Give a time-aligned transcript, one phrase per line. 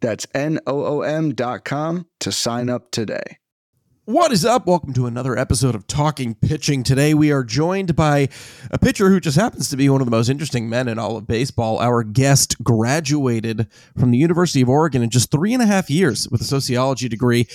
[0.00, 3.38] That's N O O M.com to sign up today.
[4.04, 4.68] What is up?
[4.68, 6.84] Welcome to another episode of Talking Pitching.
[6.84, 8.28] Today we are joined by
[8.70, 11.16] a pitcher who just happens to be one of the most interesting men in all
[11.16, 11.80] of baseball.
[11.80, 13.66] Our guest graduated
[13.98, 17.08] from the University of Oregon in just three and a half years with a sociology
[17.08, 17.48] degree.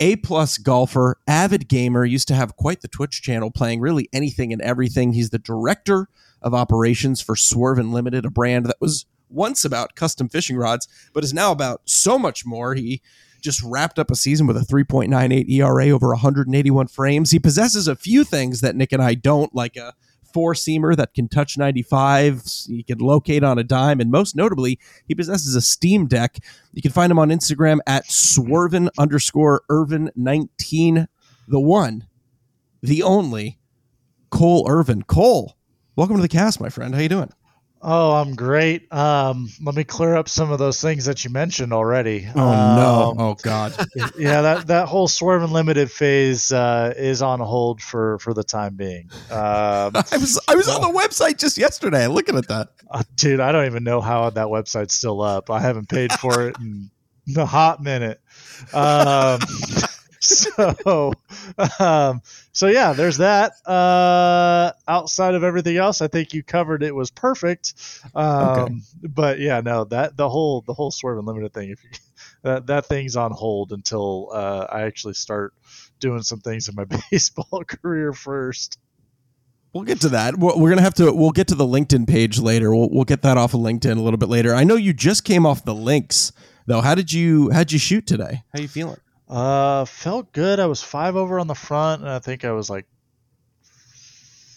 [0.00, 4.52] A plus golfer, avid gamer, used to have quite the Twitch channel playing really anything
[4.52, 5.12] and everything.
[5.12, 6.08] He's the director
[6.40, 11.24] of operations for Swerve Unlimited, a brand that was once about custom fishing rods, but
[11.24, 12.74] is now about so much more.
[12.74, 13.02] He
[13.40, 17.30] just wrapped up a season with a 3.98 ERA over 181 frames.
[17.30, 19.94] He possesses a few things that Nick and I don't, like a
[20.32, 22.42] four seamer that can touch 95.
[22.66, 24.00] He can locate on a dime.
[24.00, 26.38] And most notably, he possesses a Steam Deck.
[26.72, 31.08] You can find him on Instagram at swervin underscore Irvin 19.
[31.46, 32.06] The one,
[32.82, 33.58] the only,
[34.30, 35.02] Cole Irvin.
[35.02, 35.56] Cole,
[35.96, 36.94] welcome to the cast, my friend.
[36.94, 37.32] How you doing?
[37.80, 38.92] Oh, I'm great.
[38.92, 42.28] Um, let me clear up some of those things that you mentioned already.
[42.34, 43.14] Oh um, no!
[43.18, 43.74] Oh god!
[44.18, 48.74] yeah, that that whole Swerve Unlimited phase uh, is on hold for for the time
[48.74, 49.08] being.
[49.30, 52.68] Um, I was I was on the website just yesterday looking at that.
[52.90, 55.50] Uh, dude, I don't even know how that website's still up.
[55.50, 56.90] I haven't paid for it in
[57.36, 58.18] a hot minute.
[58.72, 59.40] Um,
[60.38, 61.12] so
[61.78, 62.22] um,
[62.52, 67.10] so yeah there's that uh, outside of everything else i think you covered it was
[67.10, 67.74] perfect
[68.14, 68.74] um, okay.
[69.08, 71.90] but yeah no that the whole the whole swerve unlimited thing if you,
[72.42, 75.54] that that thing's on hold until uh, i actually start
[76.00, 78.78] doing some things in my baseball career first
[79.74, 80.38] We'll get to that.
[80.38, 81.12] We're gonna have to.
[81.12, 82.74] We'll get to the LinkedIn page later.
[82.74, 84.54] We'll we'll get that off of LinkedIn a little bit later.
[84.54, 86.32] I know you just came off the links
[86.66, 86.80] though.
[86.80, 88.44] How did you How'd you shoot today?
[88.54, 88.96] How you feeling?
[89.28, 90.58] Uh, felt good.
[90.58, 92.86] I was five over on the front, and I think I was like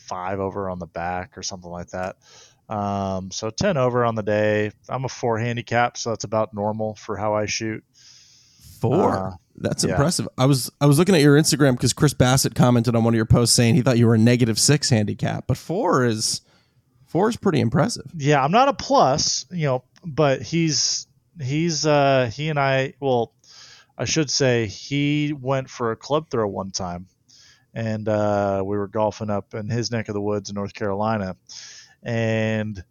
[0.08, 2.18] five over on the back or something like that.
[2.70, 4.72] Um, so ten over on the day.
[4.88, 7.84] I'm a four handicap, so that's about normal for how I shoot.
[8.80, 9.12] Four.
[9.12, 9.92] Uh, that's yeah.
[9.92, 10.28] impressive.
[10.38, 13.18] I was I was looking at your Instagram because Chris Bassitt commented on one of
[13.18, 16.42] your posts saying he thought you were a negative six handicap, but four is
[17.08, 18.10] four is pretty impressive.
[18.16, 21.08] Yeah, I'm not a plus, you know, but he's
[21.42, 23.34] he's uh he and I well
[24.02, 27.06] I should say he went for a club throw one time,
[27.72, 31.38] and uh, we were golfing up in his neck of the woods in North Carolina,
[32.02, 32.84] and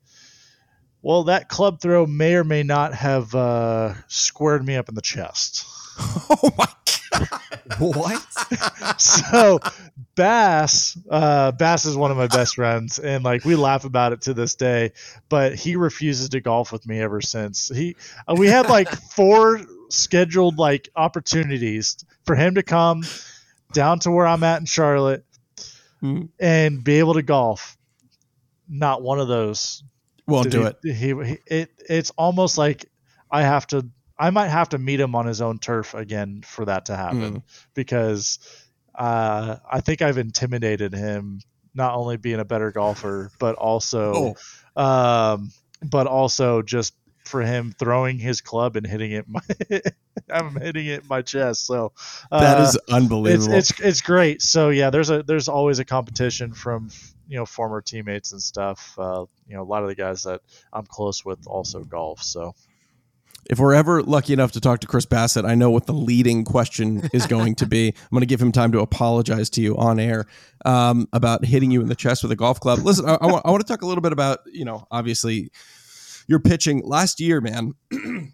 [1.03, 5.03] well, that club throw may or may not have uh, squared me up in the
[5.03, 5.67] chest.
[6.31, 6.67] Oh my!
[7.79, 8.21] What?
[9.01, 9.59] so
[10.17, 14.23] Bass, uh, Bass is one of my best friends, and like we laugh about it
[14.23, 14.93] to this day.
[15.29, 17.69] But he refuses to golf with me ever since.
[17.69, 23.03] He, uh, we had like four scheduled like opportunities for him to come
[23.73, 25.25] down to where I'm at in Charlotte
[26.03, 26.27] mm-hmm.
[26.39, 27.77] and be able to golf.
[28.69, 29.83] Not one of those.
[30.27, 30.97] Won't do he, it.
[30.97, 31.71] He, he, it.
[31.89, 32.87] It's almost like
[33.31, 33.87] I have to.
[34.21, 37.37] I might have to meet him on his own turf again for that to happen
[37.37, 37.43] mm.
[37.73, 38.39] because
[38.95, 41.41] uh, I think I've intimidated him
[41.75, 44.37] not only being a better golfer but also,
[44.77, 44.83] oh.
[44.83, 45.51] um,
[45.83, 46.95] but also just
[47.25, 49.41] for him throwing his club and hitting it my
[50.31, 51.65] I'm hitting it in my chest.
[51.65, 51.93] So
[52.31, 53.55] uh, that is unbelievable.
[53.55, 54.43] It's, it's, it's great.
[54.43, 56.91] So yeah, there's a there's always a competition from
[57.27, 58.95] you know former teammates and stuff.
[58.99, 60.43] Uh, you know a lot of the guys that
[60.75, 62.23] I'm close with also golf.
[62.23, 62.55] So
[63.47, 66.45] if we're ever lucky enough to talk to Chris Bassitt, I know what the leading
[66.45, 67.89] question is going to be.
[67.89, 70.27] I'm going to give him time to apologize to you on air
[70.65, 72.81] um, about hitting you in the chest with a golf club.
[72.81, 75.51] Listen, I, I, want, I want to talk a little bit about, you know, obviously
[76.27, 77.73] you're pitching last year, man.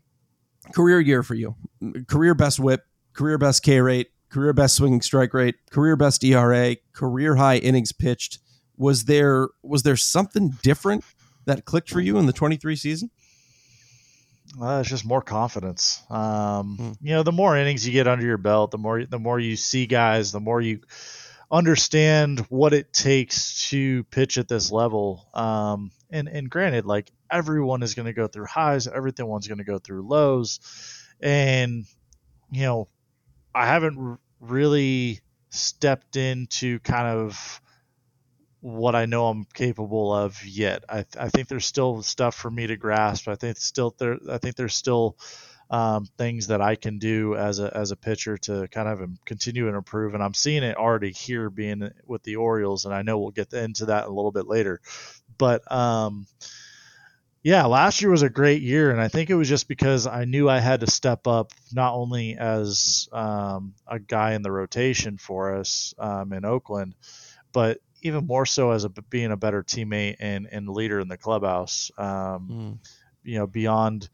[0.74, 1.54] career year for you.
[2.08, 6.76] Career best whip, career best K rate, career best swinging strike rate, career best ERA,
[6.92, 8.38] career high innings pitched.
[8.76, 11.04] Was there was there something different
[11.47, 13.10] that clicked for you in the 23 season?
[14.60, 16.03] Uh, it's just more confidence.
[16.10, 17.07] Um, hmm.
[17.07, 19.57] You know, the more innings you get under your belt, the more the more you
[19.57, 20.81] see guys, the more you
[21.51, 25.28] understand what it takes to pitch at this level.
[25.34, 29.65] Um, and and granted, like everyone is going to go through highs, everyone's going to
[29.65, 30.60] go through lows,
[31.21, 31.84] and
[32.51, 32.89] you know,
[33.54, 35.21] I haven't really
[35.51, 37.60] stepped into kind of
[38.66, 40.83] what I know I'm capable of yet.
[40.89, 43.28] I, I think there's still stuff for me to grasp.
[43.28, 44.18] I think still there.
[44.28, 45.16] I think there's still
[45.71, 49.68] um, things that I can do as a as a pitcher to kind of continue
[49.68, 50.15] and improve.
[50.15, 53.53] And I'm seeing it already here being with the Orioles, and I know we'll get
[53.53, 54.80] into that a little bit later.
[55.39, 56.27] But um,
[57.45, 60.24] yeah, last year was a great year, and I think it was just because I
[60.24, 65.19] knew I had to step up not only as um, a guy in the rotation
[65.19, 66.97] for us um, in Oakland,
[67.53, 71.16] but even more so as a being a better teammate and, and leader in the
[71.16, 71.91] clubhouse.
[71.98, 72.78] Um, mm.
[73.22, 74.09] You know, beyond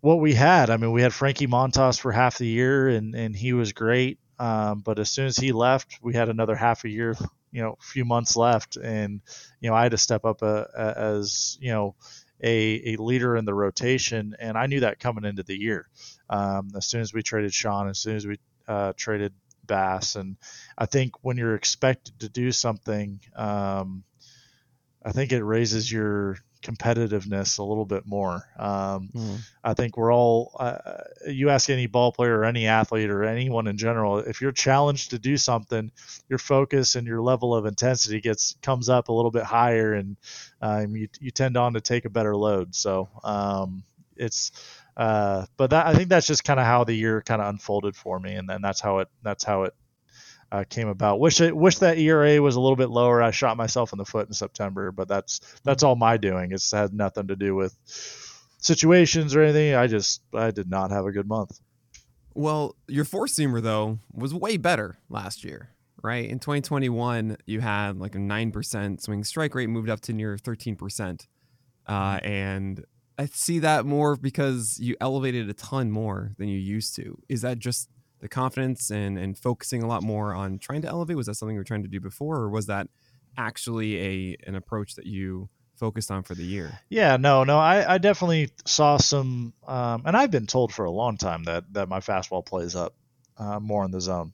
[0.00, 0.70] what we had.
[0.70, 4.18] I mean, we had Frankie Montas for half the year, and and he was great.
[4.38, 7.16] Um, but as soon as he left, we had another half a year,
[7.50, 9.20] you know, few months left, and
[9.60, 11.96] you know, I had to step up a, uh, a, as you know
[12.42, 15.88] a, a leader in the rotation, and I knew that coming into the year.
[16.28, 18.38] Um, as soon as we traded Sean, as soon as we
[18.68, 19.32] uh, traded
[19.66, 20.36] Bass, and
[20.76, 24.04] I think when you're expected to do something, um,
[25.04, 28.42] I think it raises your competitiveness a little bit more.
[28.58, 29.38] Um, mm.
[29.62, 30.78] I think we're all, uh,
[31.28, 35.10] you ask any ball player or any athlete or anyone in general, if you're challenged
[35.10, 35.92] to do something,
[36.28, 40.16] your focus and your level of intensity gets comes up a little bit higher, and
[40.60, 42.74] um, you you tend on to take a better load.
[42.74, 43.84] So um,
[44.16, 44.50] it's.
[44.96, 47.96] Uh, but that, I think that's just kind of how the year kind of unfolded
[47.96, 49.74] for me, and then that's how it that's how it
[50.50, 51.20] uh, came about.
[51.20, 53.22] Wish it, wish that ERA was a little bit lower.
[53.22, 56.52] I shot myself in the foot in September, but that's that's all my doing.
[56.52, 57.76] It's had nothing to do with
[58.58, 59.74] situations or anything.
[59.74, 61.60] I just I did not have a good month.
[62.34, 65.70] Well, your four seamer though was way better last year,
[66.02, 66.28] right?
[66.28, 70.38] In 2021, you had like a nine percent swing strike rate, moved up to near
[70.38, 71.26] 13 percent,
[71.86, 72.84] uh, and
[73.18, 77.18] I see that more because you elevated a ton more than you used to.
[77.28, 77.88] Is that just
[78.20, 81.16] the confidence and and focusing a lot more on trying to elevate?
[81.16, 82.88] Was that something you were trying to do before, or was that
[83.36, 86.78] actually a an approach that you focused on for the year?
[86.88, 90.90] Yeah, no, no, I, I definitely saw some, um, and I've been told for a
[90.90, 92.94] long time that that my fastball plays up
[93.38, 94.32] uh, more in the zone,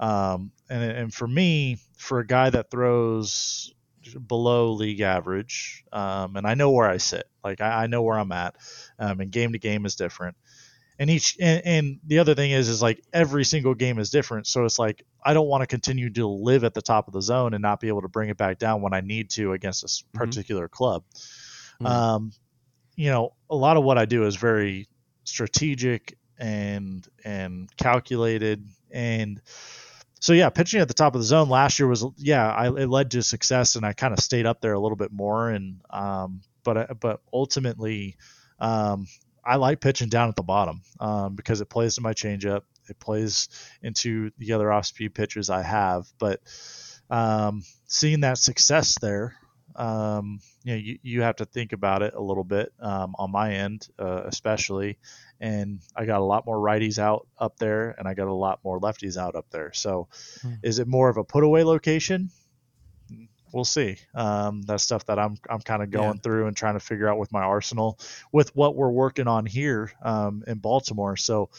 [0.00, 3.72] um, and and for me, for a guy that throws
[4.14, 8.18] below league average, um, and I know where I sit, like I, I know where
[8.18, 8.56] I'm at,
[8.98, 10.36] um, and game to game is different
[10.98, 14.46] and each and, and, the other thing is is like every single game is different
[14.46, 17.22] so it's like i don't want to continue to live at the top of the
[17.22, 19.84] zone and not be able to bring it back down when i need to against
[19.84, 20.18] a mm-hmm.
[20.18, 20.76] particular mm-hmm.
[20.76, 21.04] club
[21.80, 21.86] mm-hmm.
[21.86, 22.32] um
[22.96, 24.86] you know a lot of what i do is very
[25.24, 29.40] strategic and and calculated and
[30.20, 32.88] so yeah pitching at the top of the zone last year was yeah I, it
[32.88, 35.80] led to success and i kind of stayed up there a little bit more and
[35.90, 38.16] um but but ultimately
[38.60, 39.06] um,
[39.44, 42.62] I like pitching down at the bottom um, because it plays to my changeup.
[42.88, 43.48] It plays
[43.82, 46.06] into the other off speed pitches I have.
[46.18, 46.40] But
[47.10, 49.36] um, seeing that success there,
[49.76, 53.30] um, you know, you, you have to think about it a little bit um, on
[53.30, 54.98] my end, uh, especially.
[55.40, 58.58] And I got a lot more righties out up there, and I got a lot
[58.64, 59.72] more lefties out up there.
[59.72, 60.08] So,
[60.42, 60.58] mm.
[60.62, 62.30] is it more of a put away location?
[63.52, 63.96] we'll see.
[64.14, 66.22] Um, that's stuff that I'm I'm kind of going yeah.
[66.22, 67.98] through and trying to figure out with my arsenal
[68.32, 71.16] with what we're working on here um, in Baltimore.
[71.16, 71.50] So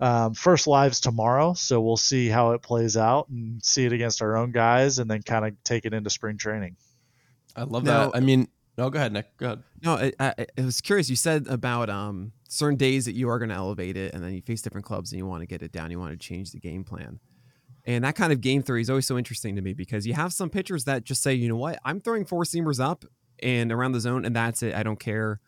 [0.00, 4.22] um, first lives tomorrow, so we'll see how it plays out and see it against
[4.22, 6.76] our own guys, and then kind of take it into spring training.
[7.56, 8.16] I love now, that.
[8.16, 9.36] I mean, no, go ahead, Nick.
[9.38, 9.62] Go ahead.
[9.82, 11.10] No, I, I, I was curious.
[11.10, 14.32] You said about um, certain days that you are going to elevate it, and then
[14.32, 15.90] you face different clubs and you want to get it down.
[15.90, 17.18] You want to change the game plan.
[17.84, 20.32] And that kind of game theory is always so interesting to me because you have
[20.32, 23.04] some pitchers that just say, you know what, I'm throwing four seamers up
[23.42, 24.74] and around the zone, and that's it.
[24.74, 25.40] I don't care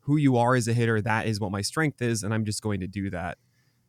[0.00, 1.02] who you are as a hitter.
[1.02, 3.36] That is what my strength is, and I'm just going to do that.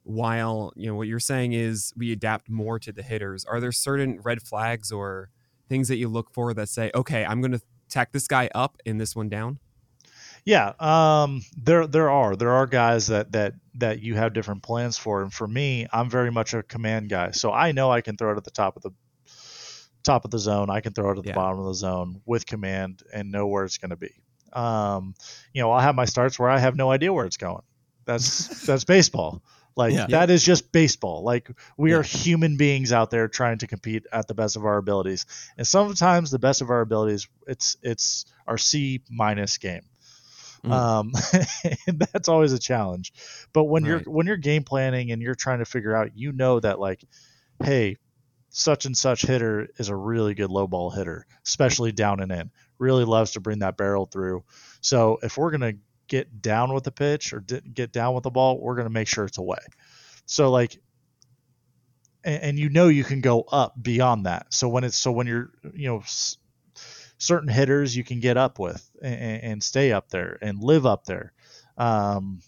[0.03, 3.45] While you know what you're saying is we adapt more to the hitters.
[3.45, 5.29] Are there certain red flags or
[5.69, 8.77] things that you look for that say, okay, I'm going to tack this guy up
[8.85, 9.59] and this one down?
[10.45, 14.97] Yeah, um, there there are there are guys that that that you have different plans
[14.97, 18.17] for, and for me, I'm very much a command guy, so I know I can
[18.17, 18.91] throw it at the top of the
[20.03, 20.69] top of the zone.
[20.69, 21.35] I can throw it at the yeah.
[21.35, 24.13] bottom of the zone with command and know where it's going to be.
[24.53, 25.13] Um,
[25.53, 27.63] you know, I'll have my starts where I have no idea where it's going.
[28.05, 29.43] That's that's baseball.
[29.79, 30.07] Like yeah.
[30.07, 31.23] that is just baseball.
[31.23, 31.99] Like we yeah.
[31.99, 35.25] are human beings out there trying to compete at the best of our abilities,
[35.57, 39.83] and sometimes the best of our abilities, it's it's our C minus game.
[40.65, 40.71] Mm.
[40.73, 41.11] Um,
[41.87, 43.13] and that's always a challenge.
[43.53, 43.89] But when right.
[43.89, 47.01] you're when you're game planning and you're trying to figure out, you know that like,
[47.63, 47.95] hey,
[48.49, 52.51] such and such hitter is a really good low ball hitter, especially down and in.
[52.79, 54.43] Really loves to bring that barrel through.
[54.81, 55.75] So if we're gonna
[56.09, 59.23] get down with the pitch or get down with the ball, we're gonna make sure
[59.23, 59.59] it's away.
[60.25, 60.77] So like
[62.23, 64.53] and, and, you know you can go up beyond that.
[64.53, 66.03] So when it's so when you're you know
[67.17, 71.05] certain hitters you can get up with and, and stay up there and live up
[71.05, 71.33] there.
[71.77, 72.41] Um,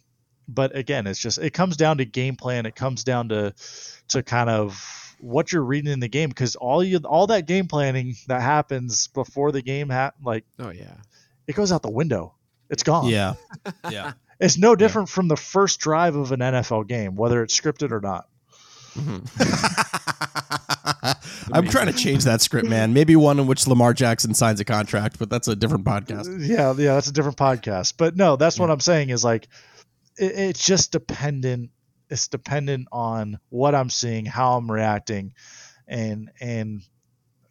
[0.48, 2.66] but again, it's just it comes down to game plan.
[2.66, 3.54] It comes down to
[4.10, 7.68] to kind of what you're reading in the game because all you all that game
[7.68, 10.98] planning that happens before the game ha- like Oh yeah.
[11.48, 12.34] it goes out the window.
[12.72, 13.10] It's gone.
[13.10, 13.34] Yeah.
[13.92, 14.14] Yeah.
[14.40, 18.02] It's no different from the first drive of an NFL game, whether it's scripted or
[18.02, 18.28] not.
[18.96, 19.22] Mm-hmm.
[21.54, 22.92] I'm trying to change that script, man.
[22.92, 26.40] Maybe one in which Lamar Jackson signs a contract, but that's a different podcast.
[26.40, 27.94] Yeah, yeah, that's a different podcast.
[27.98, 29.48] But no, that's what I'm saying is like
[30.18, 31.70] it, it's just dependent.
[32.10, 35.34] It's dependent on what I'm seeing, how I'm reacting,
[35.88, 36.82] and and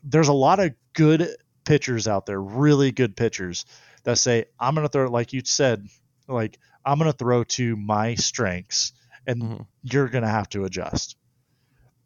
[0.03, 1.29] there's a lot of good
[1.65, 3.65] pitchers out there, really good pitchers
[4.04, 5.88] that say I'm gonna throw like you said,
[6.28, 8.92] like I'm gonna throw to my strengths,
[9.26, 9.66] and Mhm.
[9.83, 11.16] you're gonna have to adjust.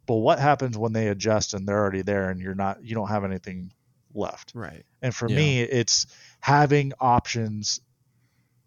[0.06, 3.08] But what happens when they adjust and they're already there and you're not you don't
[3.08, 3.72] have anything
[4.12, 4.52] left?
[4.54, 4.84] Right.
[5.02, 5.36] And for Yeah.
[5.36, 6.06] me, it's
[6.40, 7.80] having options,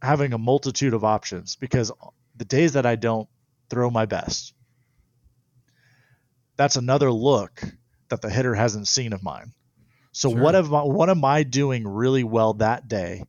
[0.02, 1.92] having a multitude of options because
[2.36, 3.30] the days that I don't
[3.70, 4.54] throw my best,
[6.56, 7.64] that's another look
[8.10, 9.54] that the hitter hasn't seen of mine.
[10.18, 10.40] So Sure.
[10.42, 13.24] what am I, what am I doing really well that day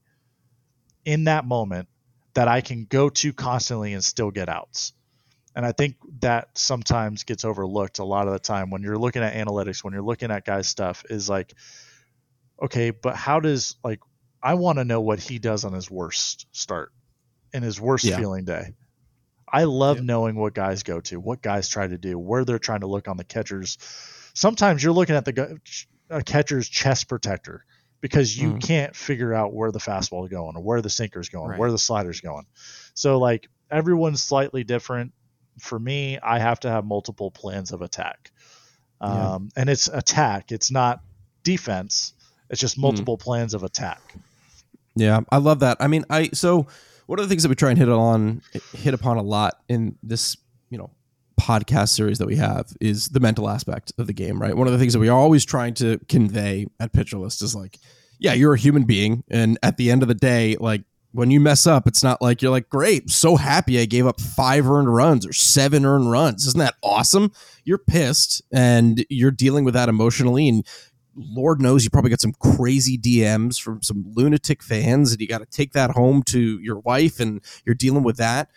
[1.05, 1.87] in that moment
[2.33, 4.95] that I can go to constantly and still get outs?
[5.55, 9.23] And I think that sometimes gets overlooked a lot of the time when you're looking
[9.23, 11.53] at analytics, when you're looking at guys' stuff, is like,
[12.63, 14.01] okay, but how does like
[14.43, 16.91] I want to know what he does on his worst start
[17.53, 18.17] in his worst Yeah.
[18.17, 18.73] feeling day.
[19.53, 22.81] I love knowing what guys go to, what guys try to do, where they're trying
[22.81, 23.77] to look on the catchers.
[24.35, 25.59] Sometimes you're looking at the
[26.11, 27.65] a catcher's chest protector
[28.01, 28.63] because you Mhm.
[28.63, 31.59] can't figure out where the fastball is going or where the sinker's going, Right.
[31.59, 32.47] where the slider's going.
[32.95, 35.13] So like everyone's slightly different.
[35.59, 38.31] For me, I have to have multiple plans of attack.
[39.01, 39.35] Yeah.
[39.35, 40.53] Um, and it's attack.
[40.53, 41.01] It's not
[41.43, 42.15] defense.
[42.51, 44.01] It's just multiple plans of attack.
[44.95, 45.77] Yeah, I love that.
[45.81, 46.67] I mean, I so
[47.07, 49.97] one of the things that we try and hit on hit upon a lot in
[50.03, 50.37] this,
[51.49, 54.55] podcast series that we have is the mental aspect of the game, right?
[54.55, 57.55] One of the things that we are always trying to convey at Pitcher List is
[57.55, 57.79] like,
[58.19, 61.41] yeah, you're a human being, and at the end of the day, like when you
[61.41, 64.95] mess up, it's not like you're like, great, so happy I gave up five earned
[64.95, 66.47] runs or seven earned runs.
[66.47, 67.33] Isn't that awesome?
[67.65, 70.67] You're pissed and you're dealing with that emotionally and
[71.19, 75.39] Lord knows you probably got some crazy DMs from some lunatic fans, and you got
[75.39, 78.51] to take that home to your wife, and you're dealing with that.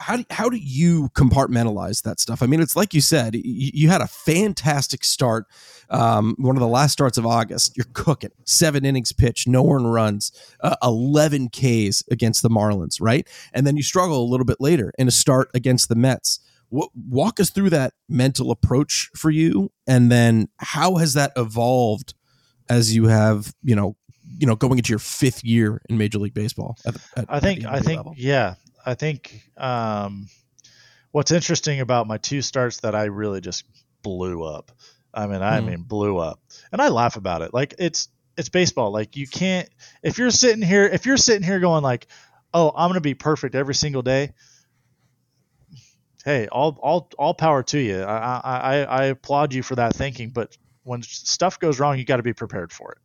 [0.00, 2.42] How do, how do you compartmentalize that stuff?
[2.42, 5.46] I mean, it's like you said, you, you had a fantastic start.
[5.90, 8.30] Um, one of the last starts of August, you're cooking.
[8.44, 13.26] Seven innings pitched, no earned runs, uh, 11 Ks against the Marlins, right?
[13.52, 16.90] And then you struggle a little bit later in a start against the Mets what,
[16.94, 22.14] walk us through that mental approach for you and then how has that evolved
[22.68, 23.96] as you have you know
[24.38, 27.64] you know going into your fifth year in major league baseball at, at- I think
[27.64, 28.14] I think level?
[28.16, 28.54] yeah.
[28.88, 30.28] I think um,
[31.12, 33.64] what's interesting about my two starts that I really just
[34.02, 34.72] blew up.
[35.12, 35.66] I mean, I Hmm.
[35.66, 36.40] mean blew up.
[36.72, 37.52] And I laugh about it.
[37.52, 38.90] Like it's it's baseball.
[38.92, 39.68] Like you can't
[40.02, 42.06] if you're sitting here if you're sitting here going like,
[42.54, 44.32] "Oh, I'm going to be perfect every single day."
[46.24, 48.00] Hey, all all all power to you.
[48.02, 52.04] I I I I applaud you for that thinking, but when stuff goes wrong, you
[52.04, 52.98] got to be prepared for it.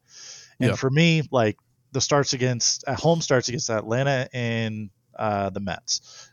[0.62, 0.76] And Yeah.
[0.76, 1.58] for me, like
[1.92, 6.30] the starts against at home starts against Atlanta and uh, the Mets.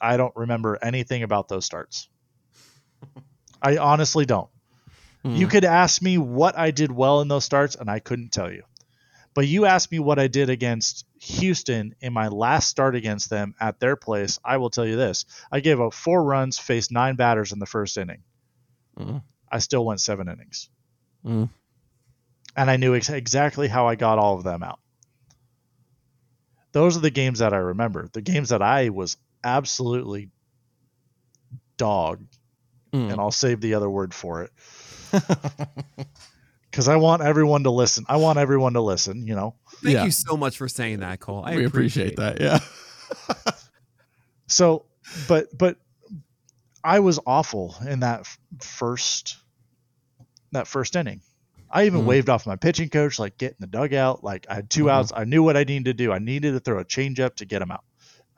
[0.00, 2.08] I don't remember anything about those starts.
[3.62, 4.50] I honestly don't.
[5.24, 5.50] You Mhm.
[5.50, 8.62] could ask me what I did well in those starts, and I couldn't tell you.
[9.34, 13.54] But you asked me what I did against Houston in my last start against them
[13.58, 14.38] at their place.
[14.44, 17.66] I will tell you this: I gave up four runs, faced nine batters in the
[17.66, 18.22] first inning.
[18.98, 19.22] Mhm.
[19.50, 20.68] I still went seven innings,
[21.24, 21.48] Mhm.
[22.56, 24.78] and I knew ex- exactly how I got all of them out.
[26.76, 28.10] Those are the games that I remember.
[28.12, 30.28] The games that I was absolutely
[31.78, 32.26] dog,
[32.92, 33.12] Mhm.
[33.12, 34.52] and I'll save the other word for it
[36.70, 38.04] because I want everyone to listen.
[38.10, 39.26] I want everyone to listen.
[39.26, 40.04] You know, Thank Yeah.
[40.04, 41.42] you so much for saying that, Cole.
[41.46, 42.58] I we appreciate that yeah
[44.48, 44.84] so
[45.26, 45.78] but but
[46.84, 48.26] I was awful in that
[48.60, 49.38] first
[50.52, 51.22] that first inning.
[51.70, 52.06] I even Mhm.
[52.06, 54.22] waved off my pitching coach, like get in the dugout.
[54.22, 54.90] Like I had 2 Mhm.
[54.90, 55.12] outs.
[55.14, 56.12] I knew what I needed to do.
[56.12, 57.84] I needed to throw a changeup to get him out.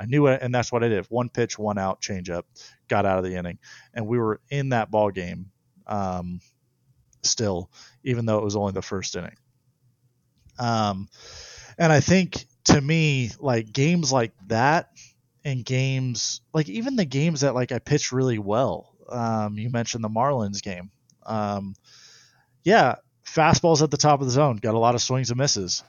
[0.01, 1.07] I knew it, and that's what I did.
[1.07, 2.45] One pitch, one out, changeup,
[2.89, 3.59] got out of the inning,
[3.93, 5.51] and we were in that ball game
[5.87, 6.41] um,
[7.23, 7.71] still,
[8.05, 9.37] even though it was only the first inning.
[10.59, 11.09] Um,
[11.79, 14.91] and I think to me, like games like that,
[15.45, 18.95] and games like even the games that like I pitched really well.
[19.09, 20.91] Um, you mentioned the Marlins game.
[21.25, 21.75] Um,
[22.65, 22.97] yeah,
[23.35, 25.83] fastballs at the top of the zone, got a lot of swings and misses.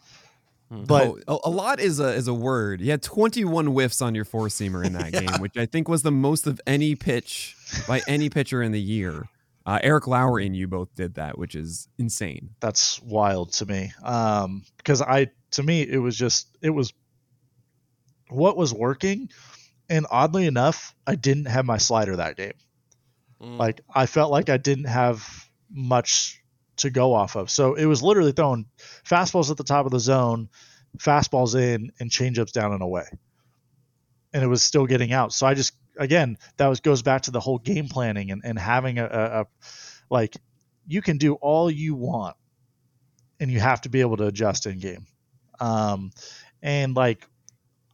[0.71, 2.79] But Oh, a, a lot is a is a word.
[2.81, 6.03] You had 21 whiffs on your four seamer in that game, which I think was
[6.03, 7.55] the most of any pitch
[7.87, 9.27] by any pitcher in the year.
[9.65, 12.51] Uh, Eric Lauer and you both did that, which is insane.
[12.59, 13.91] that's wild to me.
[14.03, 16.91] Um, because I, to me, it was just, it was
[18.29, 19.29] what was working.
[19.87, 22.53] And oddly enough, I didn't have my slider that game.
[23.41, 26.38] Like, I felt like I didn't have much
[26.79, 27.49] to go off of.
[27.49, 28.65] So it was literally throwing
[29.05, 30.49] fastballs at the top of the zone,
[30.97, 33.05] fastballs in, and changeups down and away.
[34.33, 35.33] And it was still getting out.
[35.33, 38.59] So I just, again, that was goes back to the whole game planning and, and
[38.59, 39.45] having a, a, a
[40.09, 40.37] like
[40.87, 42.35] you can do all you want
[43.39, 45.05] and you have to be able to adjust in game.
[45.59, 46.11] Um,
[46.61, 47.27] and like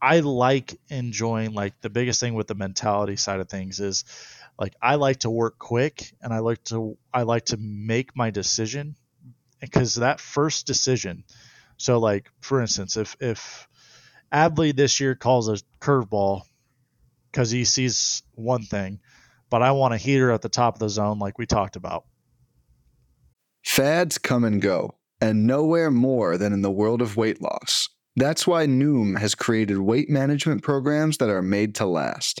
[0.00, 4.04] I like enjoying like the biggest thing with the mentality side of things is
[4.58, 8.30] like I like to work quick and I like to I like to make my
[8.30, 8.96] decision
[9.60, 11.24] because that first decision.
[11.76, 13.68] So like for instance, if if
[14.32, 16.42] Adley this year calls a curveball
[17.30, 19.00] because he sees one thing,
[19.50, 22.04] but I want a heater at the top of the zone like we talked about.
[23.64, 27.88] Fads come and go, and nowhere more than in the world of weight loss.
[28.14, 32.40] That's why Noom has created weight management programs that are made to last.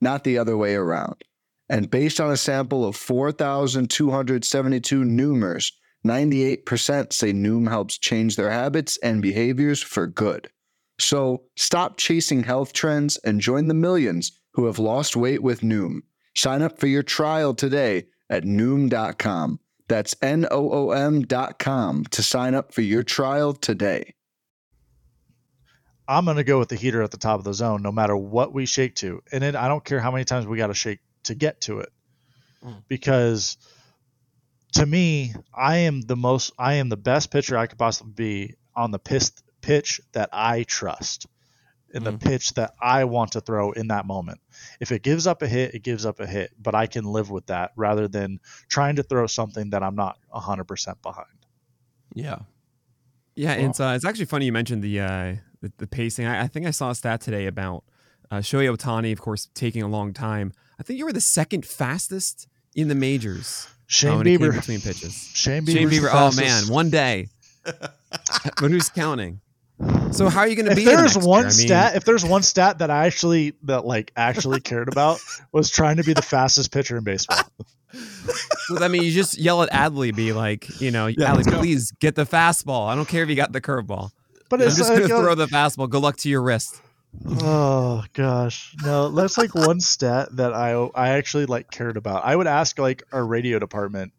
[0.00, 1.22] not the other way around.
[1.68, 5.72] And based on a sample of 4,272 Noomers,
[6.06, 10.48] 98% say Noom helps change their habits and behaviors for good.
[10.98, 16.00] So stop chasing health trends and join the millions who have lost weight with Noom.
[16.36, 19.60] Sign up for your trial today at Noom.com.
[19.88, 24.14] That's N O O M.com to sign up for your trial today.
[26.08, 28.16] I'm going to go with the heater at the top of the zone, no matter
[28.16, 29.22] what we shake to.
[29.32, 31.80] And it, I don't care how many times we got to shake to get to
[31.80, 31.90] it,
[32.64, 32.82] Mm.
[32.88, 33.56] because
[34.74, 38.54] to me, I am the most, I am the best pitcher I could possibly be
[38.74, 41.26] on the pitch, pitch that I trust,
[41.94, 42.20] and the Mm.
[42.20, 44.40] pitch that I want to throw in that moment.
[44.80, 47.30] If it gives up a hit, it gives up a hit, but I can live
[47.30, 51.26] with that rather than trying to throw something that I'm not 100% behind.
[52.14, 52.40] Yeah.
[53.34, 56.26] Yeah, it's uh, it's actually funny you mentioned the uh, the, the pacing.
[56.26, 57.84] I, I think I saw a stat today about
[58.30, 60.52] uh, Shohei Ohtani, of course, taking a long time.
[60.78, 64.54] I think you were the second fastest in the majors Shane uh, came Bieber.
[64.54, 65.30] between pitches.
[65.34, 66.08] Shane Shane Bieber.
[66.12, 67.28] Oh man, one day.
[67.64, 67.90] but
[68.58, 69.40] who's counting?
[70.10, 70.84] So how are you going to if be?
[70.84, 71.40] the there's one?
[71.40, 75.18] I mean, stat if there's one stat that i actually that like actually cared about
[75.52, 77.42] was trying to be the fastest pitcher in baseball
[78.70, 81.48] well, I mean, you just yell at Adley, be like, you know, Yeah, Adley, let's
[81.48, 81.58] go.
[81.58, 82.88] please get the fastball.
[82.88, 84.10] I don't care if you got the curveball.
[84.48, 85.88] But I'm just like, going to uh, throw the fastball.
[85.88, 86.80] Good luck to your wrist.
[87.40, 92.36] oh gosh no that's like one stat that i i actually like cared about i
[92.36, 94.12] would ask like our radio department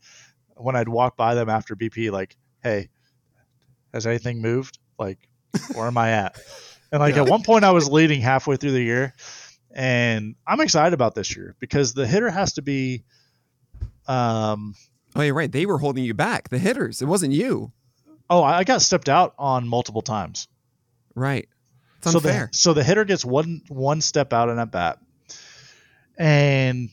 [0.55, 2.89] when i'd walk by them after bp like hey
[3.93, 5.19] has anything moved like
[5.75, 6.39] where am i at
[6.91, 7.21] and like Yeah.
[7.21, 9.13] at one point i was leading halfway through the year
[9.75, 13.03] and i'm excited about this year because the hitter has to be
[14.07, 14.73] um
[15.15, 15.51] Oh, you're right.
[15.51, 16.49] They were holding you back.
[16.49, 17.01] The hitters.
[17.01, 17.71] It wasn't you.
[18.29, 20.47] Oh, I I got stepped out on multiple times.
[21.15, 21.47] Right.
[21.99, 22.49] It's so unfair.
[22.51, 24.99] the so the hitter gets one one step out in at bat,
[26.17, 26.89] and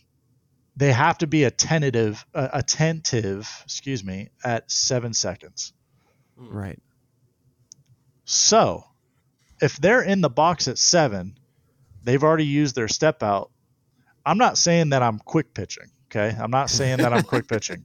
[0.77, 3.49] they have to be attentive uh, attentive.
[3.65, 5.73] Excuse me, at seven seconds.
[6.37, 6.81] right.
[8.27, 8.85] So,
[9.61, 11.39] if they're in the box at seven,
[12.03, 13.51] they've already used their step out.
[14.25, 15.91] I'm not saying that I'm quick pitching.
[16.07, 17.85] Okay, I'm not saying that I'm quick pitching,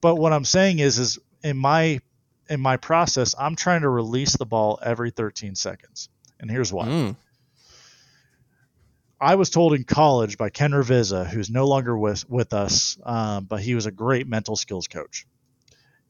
[0.00, 2.00] but what I'm saying is, is in my
[2.48, 6.08] in my process, I'm trying to release the ball every 13 seconds,
[6.40, 6.86] and here's why.
[6.86, 7.16] Mm.
[9.20, 13.44] I was told in college by Ken Ravizza, who's no longer with with us, um,
[13.44, 15.26] but he was a great mental skills coach.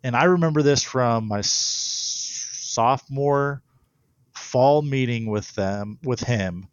[0.03, 3.63] And I remember this from my s- sophomore
[4.33, 6.69] fall meeting with them with him,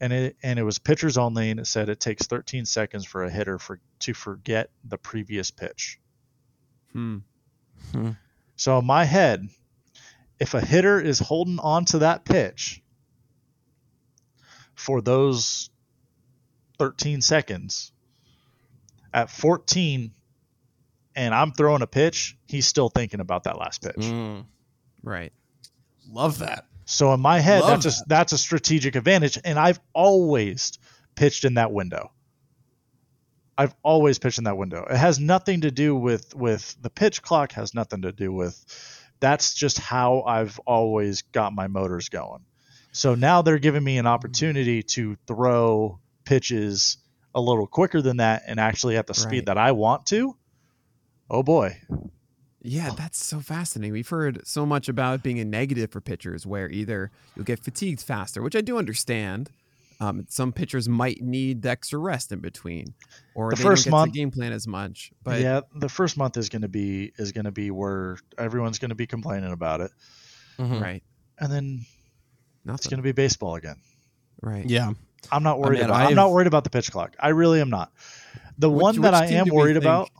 [0.00, 3.24] and it and it was pitchers only, and it said it takes 13 seconds for
[3.24, 5.98] a hitter for to forget the previous pitch.
[6.92, 7.18] Hmm.
[8.56, 9.48] So in my head,
[10.40, 12.82] if a hitter is holding on to that pitch
[14.74, 15.70] for those
[16.78, 17.92] 13 seconds,
[19.12, 20.12] at 14
[21.14, 23.96] and I'm throwing a pitch, he's still thinking about that last pitch.
[23.96, 24.44] Mm.
[25.02, 25.32] Right.
[26.10, 26.66] Love that.
[26.84, 30.78] So in my head, Love that's a that's a strategic advantage, and I've always
[31.16, 32.12] pitched in that window.
[33.58, 34.84] I've always pitched in that window.
[34.90, 37.52] It has nothing to do with with the pitch clock.
[37.52, 38.62] Has nothing to do with.
[39.20, 42.42] That's just how I've always got my motors going.
[42.92, 46.98] So now they're giving me an opportunity to throw pitches
[47.34, 49.46] a little quicker than that and actually at the speed Right.
[49.46, 50.36] that I want to.
[51.30, 51.78] Oh boy.
[52.62, 53.92] Yeah, that's so fascinating.
[53.92, 57.60] We've heard so much about it being a negative for pitchers, where either you'll get
[57.60, 59.50] fatigued faster, which I do understand.
[59.98, 62.94] Um, some pitchers might need the extra rest in between,
[63.34, 65.10] or The they first don't get month- to game plan as much.
[65.24, 68.78] But yeah, the first month is going to be is going to be where everyone's
[68.78, 69.90] going to be complaining about it,
[70.58, 70.80] Mhm.
[70.82, 71.02] right,
[71.38, 71.86] and then
[72.74, 73.76] it's going to be baseball again.
[74.42, 74.66] right.
[74.68, 74.92] Yeah.
[75.32, 75.96] I'm not worried mean, about.
[76.00, 77.16] I'm I've- not worried about the pitch clock.
[77.18, 77.90] I really am not.
[78.58, 80.10] The Which- one that I am worried about.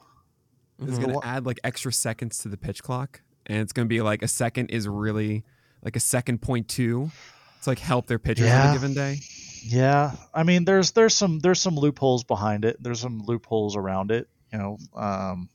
[0.80, 1.02] It's Mhm.
[1.06, 4.00] going to add like extra seconds to the pitch clock, and it's going to be
[4.00, 5.44] like a second is really
[5.82, 7.10] like a second point two
[7.62, 9.20] to like help their pitchers on a given day.
[9.68, 12.80] Yeah, I mean, there's there's some there's some loopholes behind it.
[12.80, 14.78] There's some loopholes around it, you know.
[14.94, 15.48] Um,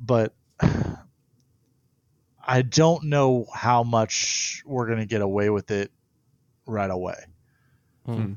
[0.00, 0.34] but
[2.46, 5.90] I don't know how much we're gonna get away with it
[6.66, 7.18] right away.
[8.06, 8.32] Hmm.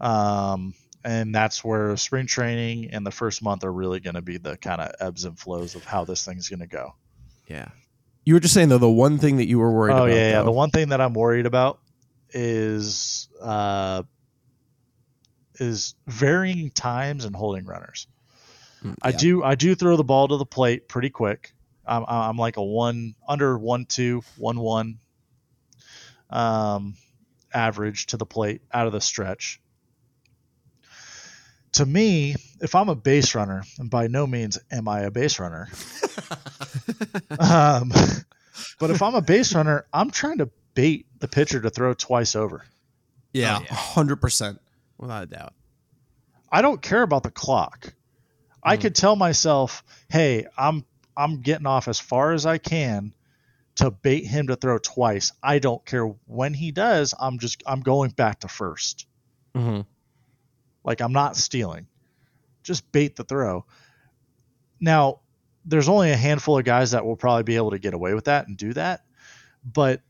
[0.00, 0.74] Um,
[1.04, 4.56] and that's where spring training and the first month are really going to be the
[4.56, 6.94] kind of ebbs and flows of how this thing's going to go.
[7.48, 7.68] Yeah,
[8.24, 10.08] You were just saying though the one thing that you were worried oh about.
[10.10, 10.32] yeah, yeah.
[10.40, 11.80] though- The one thing that I'm worried about
[12.32, 14.02] is uh,
[15.58, 18.06] is varying times and holding runners.
[18.84, 21.52] Mm, I do I do throw the ball to the plate pretty quick.
[21.86, 24.98] I'm, I'm like a one under one two one one
[26.30, 26.94] um,
[27.52, 29.60] average to the plate out of the stretch.
[31.72, 35.38] To me, if I'm a base runner, and by no means am I a base
[35.38, 35.68] runner,
[37.38, 37.90] um,
[38.80, 42.34] but if I'm a base runner, I'm trying to bait the pitcher to throw twice
[42.36, 42.64] over.
[43.32, 43.74] Yeah, Oh, yeah.
[43.74, 44.60] hundred percent.
[44.98, 45.54] Without a doubt.
[46.50, 47.94] I don't care about the clock.
[48.62, 48.80] I Mm.
[48.80, 50.84] could tell myself, "Hey, I'm
[51.16, 53.12] I'm getting off as far as I can
[53.76, 55.32] to bait him to throw twice.
[55.42, 57.14] I don't care when he does.
[57.18, 59.06] I'm just I'm going back to first.
[59.54, 59.82] Mm-hmm.
[60.84, 61.86] Like I'm not stealing.
[62.62, 63.64] Just bait the throw.
[64.80, 65.20] Now,
[65.64, 68.24] there's only a handful of guys that will probably be able to get away with
[68.24, 69.04] that and do that,
[69.64, 70.00] but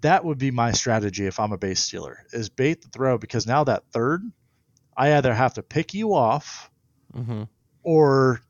[0.00, 3.46] that would be my strategy if I'm a base stealer is bait the throw because
[3.46, 4.22] now that third,
[4.96, 6.70] I either have to pick you off
[7.16, 7.44] Mm-hmm.
[7.82, 8.42] or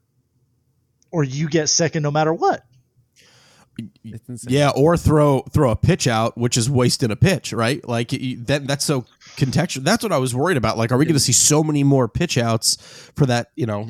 [1.12, 2.64] or you get second no matter what.
[4.42, 7.86] Yeah, or throw throw a pitch out, which is wasting a pitch, right?
[7.86, 9.02] Like that that's so
[9.36, 9.84] contextual.
[9.84, 10.76] That's what I was worried about.
[10.76, 12.76] Like, are we going to see so many more pitch outs
[13.14, 13.52] for that?
[13.54, 13.88] You know,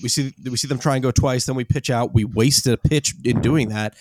[0.00, 2.14] we see we see them try and go twice, then we pitch out.
[2.14, 3.96] We wasted a pitch in doing that,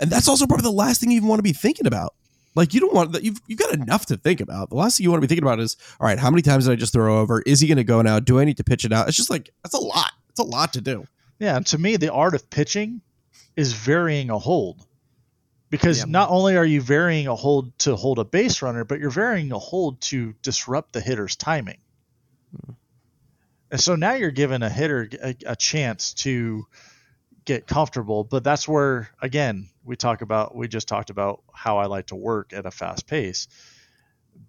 [0.00, 2.14] and that's also probably the last thing you even want to be thinking about.
[2.54, 3.24] Like you don't want that.
[3.24, 4.70] You've you've got enough to think about.
[4.70, 6.66] The last thing you want to be thinking about is, all right, how many times
[6.66, 7.42] did I just throw over?
[7.42, 8.20] Is he going to go now?
[8.20, 9.08] Do I need to pitch it out?
[9.08, 10.12] It's just like that's a lot.
[10.30, 11.06] It's a lot to do.
[11.40, 13.00] Yeah, and to me, the art of pitching
[13.56, 14.86] is varying a hold.
[15.70, 16.08] Because Yep.
[16.08, 19.50] not only are you varying a hold to hold a base runner, but you're varying
[19.50, 21.78] a hold to disrupt the hitter's timing.
[22.64, 22.72] Hmm.
[23.72, 26.66] And so now you're giving a hitter a, a chance to
[27.44, 28.24] get comfortable.
[28.24, 32.16] But that's where, again, we talk about, we just talked about how I like to
[32.16, 33.48] work at a fast pace.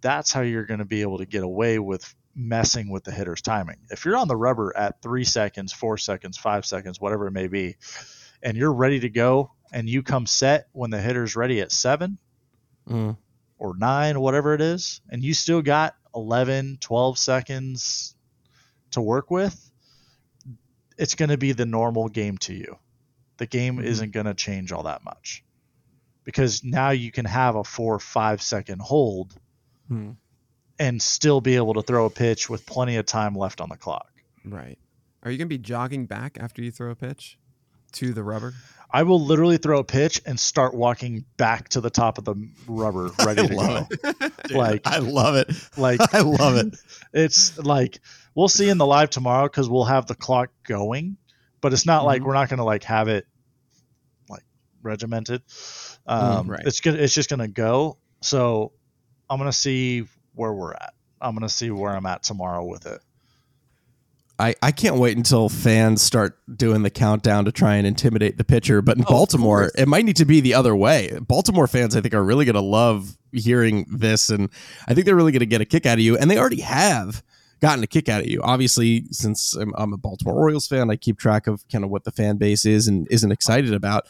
[0.02, 3.42] That's how you're going to be able to get away with messing with the hitter's
[3.42, 3.78] timing.
[3.90, 7.48] If you're on the rubber at three seconds, four seconds, five seconds, whatever it may
[7.48, 7.78] be,
[8.44, 12.18] and you're ready to go and you come set when the hitter's ready at seven
[12.88, 13.18] Mm.
[13.58, 18.16] or nine, whatever it is, and you still got 11, 12 seconds
[18.92, 19.72] to work with,
[20.98, 22.78] it's going to be the normal game to you.
[23.38, 23.84] The game Mhm.
[23.84, 25.44] isn't going to change all that much
[26.24, 29.36] because now you can have a four or five second hold
[29.92, 30.16] Mm.
[30.80, 33.78] and still be able to throw a pitch with plenty of time left on the
[33.78, 34.12] clock.
[34.44, 34.78] Right.
[35.24, 37.38] Are you going to be jogging back after you throw a pitch
[37.94, 38.54] to the rubber?
[38.92, 42.36] I will literally throw a pitch and start walking back to the top of the
[42.68, 44.12] rubber, ready I to love go.
[44.48, 45.50] Dude, Like- I love it.
[45.78, 46.76] Like I love it.
[47.14, 48.00] it's like
[48.36, 51.18] we'll see in the live tomorrow because we'll have the clock going,
[51.66, 52.26] but it's not like Mhm.
[52.26, 53.26] we're not going to like have it
[54.30, 54.44] like
[54.84, 55.42] regimented.
[56.06, 56.62] Um, right.
[56.64, 56.94] It's good.
[56.94, 57.98] It's just going to go.
[58.22, 58.72] So
[59.32, 60.94] I'm going to see where we're at.
[61.20, 63.02] I'm going to see where I'm at tomorrow with it.
[64.38, 68.44] I, I can't wait until fans start doing the countdown to try and intimidate the
[68.44, 68.84] pitcher.
[68.84, 71.18] But in Oh, Baltimore, it might need to be the other way.
[71.20, 74.30] Baltimore fans, I think, are really going to love hearing this.
[74.30, 74.52] And
[74.88, 76.16] I think they're really going to get a kick out of you.
[76.16, 77.24] And they already have
[77.62, 78.42] gotten a kick out of you.
[78.44, 82.04] Obviously, since I'm, I'm a Baltimore Orioles fan, I keep track of kind of what
[82.04, 84.08] the fan base is and isn't excited about.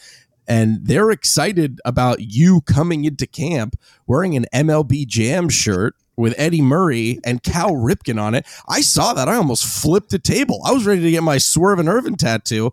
[0.48, 3.76] and they're excited about you coming into camp
[4.08, 8.46] wearing an MLB Jam shirt with Eddie Murray and Cal Ripken on it.
[8.70, 9.28] I saw that.
[9.28, 10.62] I almost flipped the table.
[10.66, 12.72] I was ready to get my Swerve and Irvin tattoo.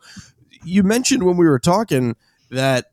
[0.65, 2.15] You mentioned when we were talking
[2.51, 2.92] that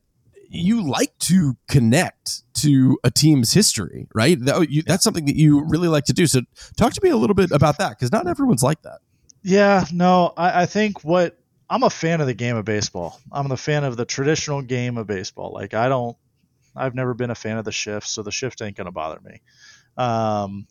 [0.49, 4.37] you like to connect to a team's history, right?
[4.43, 6.25] That, you, that's something that you really like to do.
[6.25, 6.41] So,
[6.75, 8.99] talk to me a little bit about that because not everyone's like that.
[9.43, 11.37] Yeah, no, I, I think what
[11.69, 13.19] I'm a fan of the game of baseball.
[13.31, 15.53] I'm a fan of the traditional game of baseball.
[15.53, 16.17] Like I don't,
[16.75, 19.41] I've never been a fan of the shift, so the shift ain't gonna bother me.
[19.97, 20.67] Um,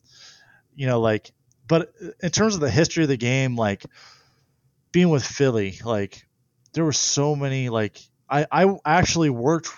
[0.75, 1.31] you know, like,
[1.67, 3.85] but in terms of the history of the game, like
[4.91, 6.25] being with Philly, like
[6.73, 7.69] there were so many.
[7.69, 9.69] Like I, I actually worked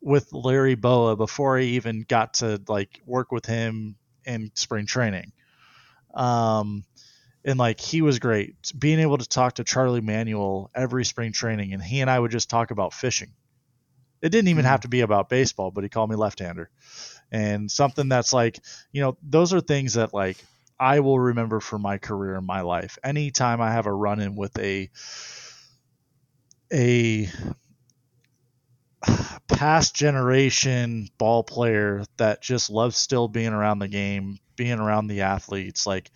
[0.00, 5.32] with Larry Bowa before I even got to like work with him in spring training.
[6.14, 6.84] Um,
[7.44, 8.54] and like he was great.
[8.78, 12.30] Being able to talk to charlie manuel every spring training and he and i would
[12.30, 13.32] just talk about fishing.
[14.20, 16.70] It didn't even have to be about baseball but he called me left-hander.
[17.30, 18.58] And something that's like
[18.92, 20.36] you know those are things that like
[20.80, 22.98] i will remember for my career in my life.
[23.04, 24.90] Anytime i have a run-in with a
[26.72, 27.28] a
[29.48, 35.22] past generation ball player that just loves still being around the game being around the
[35.22, 36.10] athletes like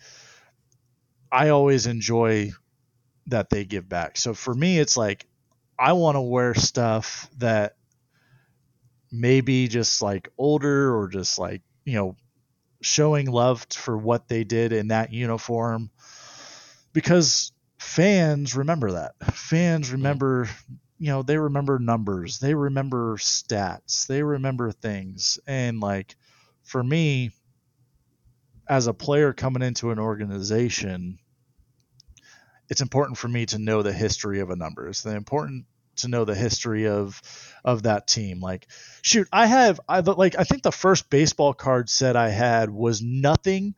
[1.33, 2.51] I always enjoy
[3.27, 4.17] that they give back.
[4.17, 5.25] So for me, it's like
[5.79, 7.75] I want to wear stuff that
[9.11, 12.15] maybe just like older or just like, you know,
[12.81, 15.89] showing love for what they did in that uniform
[16.91, 19.13] because fans remember that.
[19.33, 19.93] Fans mm.
[19.93, 20.49] remember,
[21.03, 25.37] you know, they remember numbers, they remember stats, they remember things.
[25.45, 26.15] And like
[26.63, 27.31] for me,
[28.69, 31.19] as a player coming into an organization,
[32.69, 34.87] it's important for me to know the history of a number.
[34.87, 35.65] It's important
[35.97, 37.21] to know the history of
[37.65, 38.39] of that team.
[38.39, 38.67] Like,
[39.01, 43.01] shoot, I have I like I think the first baseball card set I had was
[43.01, 43.75] nothing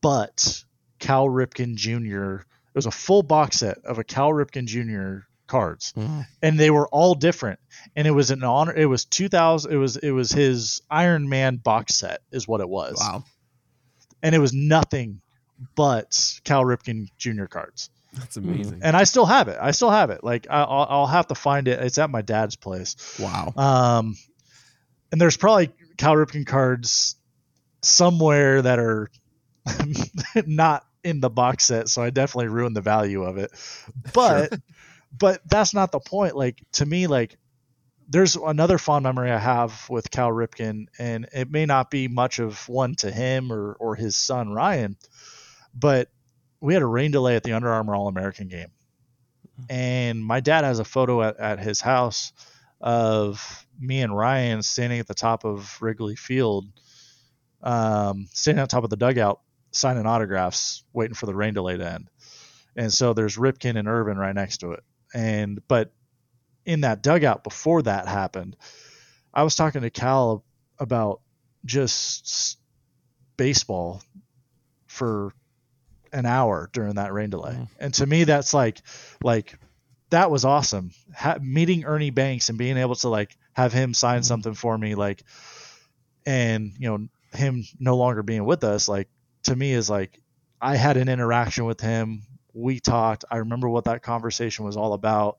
[0.00, 0.62] but
[1.00, 2.34] Cal Ripken Jr.
[2.34, 5.26] It was a full box set of a Cal Ripken Jr.
[5.52, 6.26] cards, mm.
[6.40, 7.60] and they were all different.
[7.94, 8.72] And it was an honor.
[8.74, 9.72] It was two thousand.
[9.72, 12.96] It was it was his Iron Man box set is what it was.
[12.98, 13.24] Wow.
[14.22, 15.20] And it was nothing
[15.74, 17.44] but Cal Ripken Jr.
[17.44, 17.90] cards.
[18.14, 18.80] That's amazing.
[18.82, 19.58] And I still have it.
[19.60, 20.24] I still have it.
[20.24, 21.80] Like I'll, I'll have to find it.
[21.80, 23.18] It's at my dad's place.
[23.20, 23.52] Wow.
[23.56, 24.16] Um,
[25.10, 27.16] and there's probably Cal Ripken cards
[27.82, 29.10] somewhere that are
[30.46, 33.50] not in the box set, so I definitely ruined the value of it.
[34.14, 34.58] But sure.
[35.16, 36.36] But that's not the point.
[36.36, 37.36] Like to me, like
[38.08, 42.38] there's another fond memory I have with Cal Ripken, and it may not be much
[42.38, 44.96] of one to him or or his son Ryan,
[45.74, 46.08] but
[46.60, 48.70] we had a rain delay at the Under Armour All American game,
[49.68, 52.32] and my dad has a photo at, at his house
[52.80, 56.66] of me and Ryan standing at the top of Wrigley Field,
[57.62, 61.88] um, standing on top of the dugout, signing autographs, waiting for the rain delay to
[61.88, 62.08] end.
[62.76, 64.82] And so there's Ripken and Irvin right next to it.
[65.14, 65.92] And but
[66.64, 68.56] in that dugout before that happened,
[69.34, 70.44] I was talking to Cal
[70.78, 71.20] about
[71.64, 72.58] just
[73.36, 74.02] baseball
[74.86, 75.32] for
[76.12, 77.52] an hour during that rain delay.
[77.52, 77.68] Mm.
[77.78, 78.82] And to me, that's like,
[79.22, 79.58] like
[80.10, 80.90] that was awesome.
[81.16, 84.24] Ha- meeting Ernie Banks and being able to like have him sign mm.
[84.24, 85.22] something for me, like,
[86.26, 89.08] and you know him no longer being with us, like
[89.44, 90.20] to me is like
[90.60, 92.22] I had an interaction with him.
[92.54, 93.24] We talked.
[93.30, 95.38] I remember what that conversation was all about.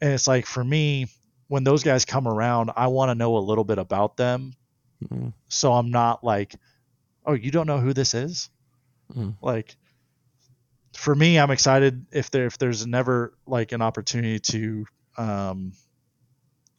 [0.00, 1.06] And it's like for me,
[1.48, 4.54] when those guys come around, I want to know a little bit about them.
[5.04, 5.28] Mm-hmm.
[5.48, 6.54] So I'm not like,
[7.24, 8.50] oh, you don't know who this is?
[9.14, 9.36] Mm.
[9.40, 9.76] Like
[10.96, 14.86] for me, I'm excited if there if there's never like an opportunity to
[15.16, 15.72] um,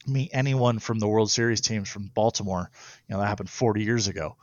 [0.06, 2.70] meet anyone from the World Series teams from Baltimore.
[3.08, 4.36] You know that happened 40 years ago.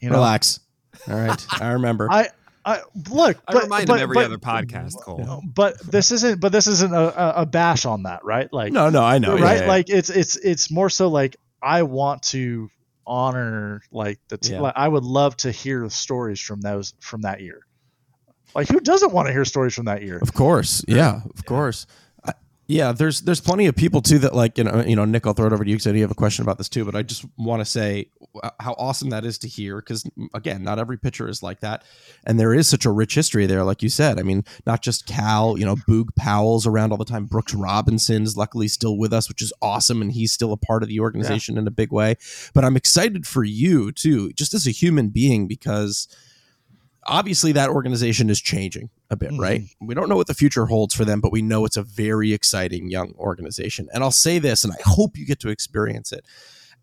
[0.00, 0.60] You know, relax.
[1.08, 2.10] All right, I remember.
[2.10, 2.28] I
[2.64, 3.36] I look.
[3.46, 5.42] I remind but, him every but, other podcast, Cole.
[5.44, 6.40] But this isn't.
[6.40, 8.50] But this isn't a, a bash on that, right?
[8.52, 9.60] Like no, no, I know, right?
[9.60, 12.70] Yeah, like it's it's it's more so like I want to
[13.06, 14.60] honor like the t- yeah.
[14.60, 17.60] like, I would love to hear stories from those from that year.
[18.54, 20.18] Like who doesn't want to hear stories from that year?
[20.18, 21.42] Of course, yeah, of yeah.
[21.42, 21.86] course.
[22.66, 25.26] Yeah, there's there's plenty of people too that like you know you know Nick.
[25.26, 26.84] I'll throw it over to you because you have a question about this too.
[26.84, 28.06] But I just want to say
[28.42, 31.84] uh, how awesome that is to hear because again, not every pitcher is like that,
[32.26, 33.64] and there is such a rich history there.
[33.64, 37.04] Like you said, I mean, not just Cal, you know, Boog Powell's around all the
[37.04, 37.26] time.
[37.26, 40.88] Brooks Robinson's luckily still with us, which is awesome, and he's still a part of
[40.88, 41.62] the organization yeah.
[41.62, 42.16] in a big way.
[42.54, 46.08] But I'm excited for you too, just as a human being, because
[47.06, 49.38] obviously that organization is changing a bit, Mhm.
[49.38, 49.62] right?
[49.80, 52.32] We don't know what the future holds for them, but we know it's a very
[52.32, 53.88] exciting young organization.
[53.92, 56.24] And I'll say this, and I hope you get to experience it.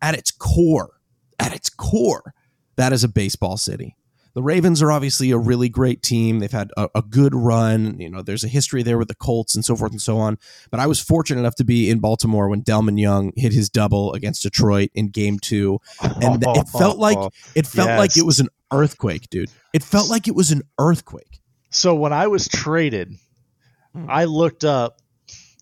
[0.01, 0.99] At its core,
[1.39, 2.33] at its core,
[2.75, 3.95] that is a baseball city.
[4.33, 6.39] The Ravens are obviously a really great team.
[6.39, 7.99] They've had a, a good run.
[7.99, 10.37] You know, there's a history there with the Colts and so forth and so on.
[10.69, 14.13] But I was fortunate enough to be in Baltimore when Delmon Young hit his double
[14.13, 15.79] against Detroit in game two.
[16.01, 17.17] And it felt like
[17.55, 19.51] it felt like it was an earthquake, dude.
[19.73, 21.41] It felt like it was an earthquake.
[21.69, 23.15] So when I was traded,
[23.93, 24.05] Hmm.
[24.09, 24.99] I looked up,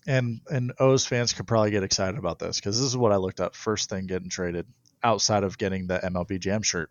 [0.06, 3.16] and and O's fans could probably get excited about this because this is what I
[3.16, 4.66] looked up first thing getting traded
[5.02, 6.90] outside of getting the MLB Jam shirt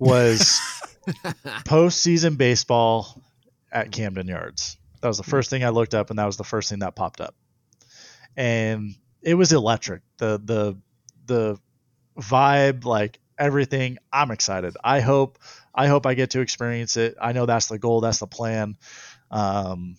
[0.00, 0.60] was
[1.64, 3.22] postseason baseball
[3.70, 4.76] at Camden Yards.
[5.00, 6.96] That was the first thing I looked up, and that was the first thing that
[6.96, 7.34] popped up,
[8.36, 10.02] and it was electric.
[10.18, 10.76] the the
[11.26, 11.58] The
[12.18, 14.76] vibe, like everything, I'm excited.
[14.82, 15.38] I hope
[15.74, 17.16] I hope I get to experience it.
[17.20, 18.76] I know that's the goal, that's the plan.
[19.30, 19.96] Um,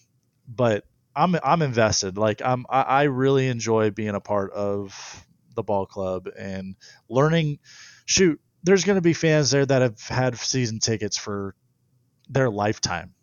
[0.47, 0.85] but
[1.15, 2.17] I'm I'm invested.
[2.17, 6.75] Like I'm I, I really enjoy being a part of the ball club and
[7.09, 7.59] learning.
[8.05, 11.56] Shoot, there's going to be fans there that have had season tickets for
[12.30, 13.13] their lifetime.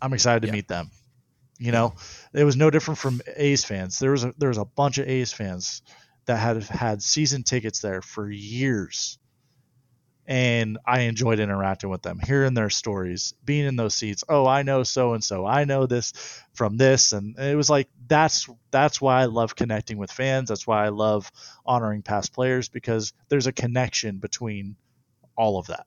[0.00, 0.52] I'm excited to Yeah.
[0.52, 0.90] meet them.
[1.58, 1.94] You know,
[2.32, 3.98] it was no different from A's fans.
[3.98, 5.82] There was a there was a bunch of A's fans
[6.24, 9.18] that had had season tickets there for years
[10.30, 14.22] and I enjoyed interacting with them, hearing their stories, being in those seats.
[14.28, 15.44] Oh, I know so and so.
[15.44, 16.12] I know this
[16.52, 20.48] from this, and it was like that's that's why I love connecting with fans.
[20.48, 21.32] That's why I love
[21.66, 24.76] honoring past players because there's a connection between
[25.36, 25.86] all of that.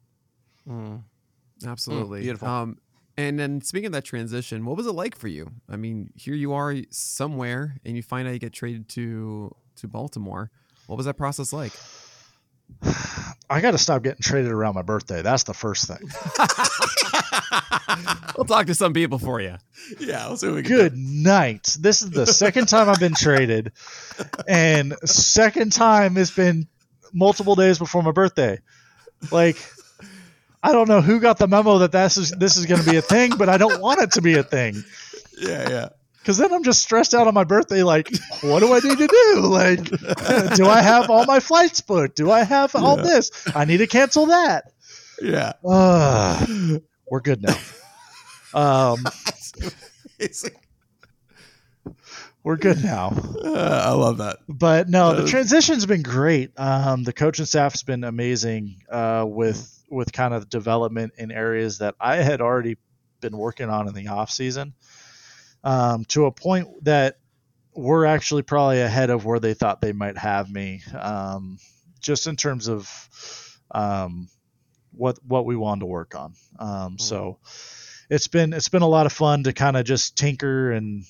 [1.65, 2.21] Absolutely.
[2.21, 2.49] beautiful.
[2.49, 2.77] Um,
[3.15, 5.51] and then speaking of that transition, what was it like for you?
[5.69, 9.87] I mean, here you are somewhere, and you find out you get traded to to
[9.87, 10.51] Baltimore.
[10.87, 11.71] What was that process like?
[13.49, 15.21] I got to stop getting traded around my birthday.
[15.21, 15.97] That's the first thing.
[18.37, 19.55] we'll talk to some people for you.
[19.99, 21.77] Yeah, let's see what we Good night.
[21.79, 23.73] This is the second time I've been traded,
[24.47, 26.67] and second time it's been
[27.13, 28.59] multiple days before my birthday.
[29.31, 29.57] Like,
[30.61, 32.97] I don't know who got the memo that this is this is going to be
[32.97, 34.83] a thing, but I don't want it to be a thing
[35.37, 35.89] Yeah, yeah.
[36.23, 37.83] Because then I'm just stressed out on my birthday.
[37.83, 38.09] Like,
[38.41, 39.39] what do I need to do?
[39.41, 39.83] Like,
[40.55, 42.15] do I have all my flights booked?
[42.15, 43.03] Do I have all Yeah.
[43.03, 43.31] this?
[43.53, 44.71] I need to cancel that.
[45.21, 45.51] Yeah.
[45.67, 46.81] Ugh,
[47.11, 47.57] we're good now.
[48.53, 49.03] Um,
[52.43, 53.13] we're good now.
[53.43, 54.39] Uh, I love that.
[54.47, 56.51] But no, the Uh, transition's been great.
[56.57, 61.93] Um, the coaching staff's been amazing uh, with with kind of development in areas that
[61.99, 62.77] I had already
[63.21, 64.73] been working on in the off season,
[65.63, 67.17] um, to a point that
[67.73, 71.57] we're actually probably ahead of where they thought they might have me, um,
[71.99, 74.29] just in terms of um,
[74.91, 76.33] what what we wanted to work on.
[76.59, 77.39] Um, so
[78.09, 81.05] it's been it's been a lot of fun to kind of just tinker and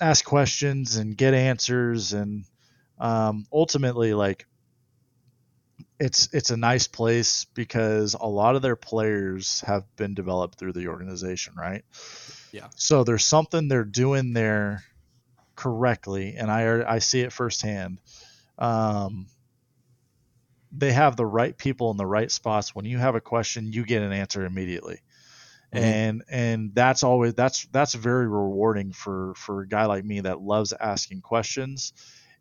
[0.00, 2.44] ask questions and get answers and
[2.98, 4.46] um, ultimately like
[5.98, 10.72] it's it's a nice place because a lot of their players have been developed through
[10.72, 11.84] the organization right
[12.52, 12.68] Yeah.
[12.76, 14.84] so there's something they're doing there
[15.56, 17.98] correctly and i i see it firsthand.
[18.58, 19.26] Um,
[20.72, 22.74] they have the right people in the right spots.
[22.74, 25.00] When you have a question you get an answer immediately.
[25.74, 25.80] Mhm.
[25.80, 30.40] and and that's always that's that's very rewarding for for a guy like me that
[30.40, 31.92] loves asking questions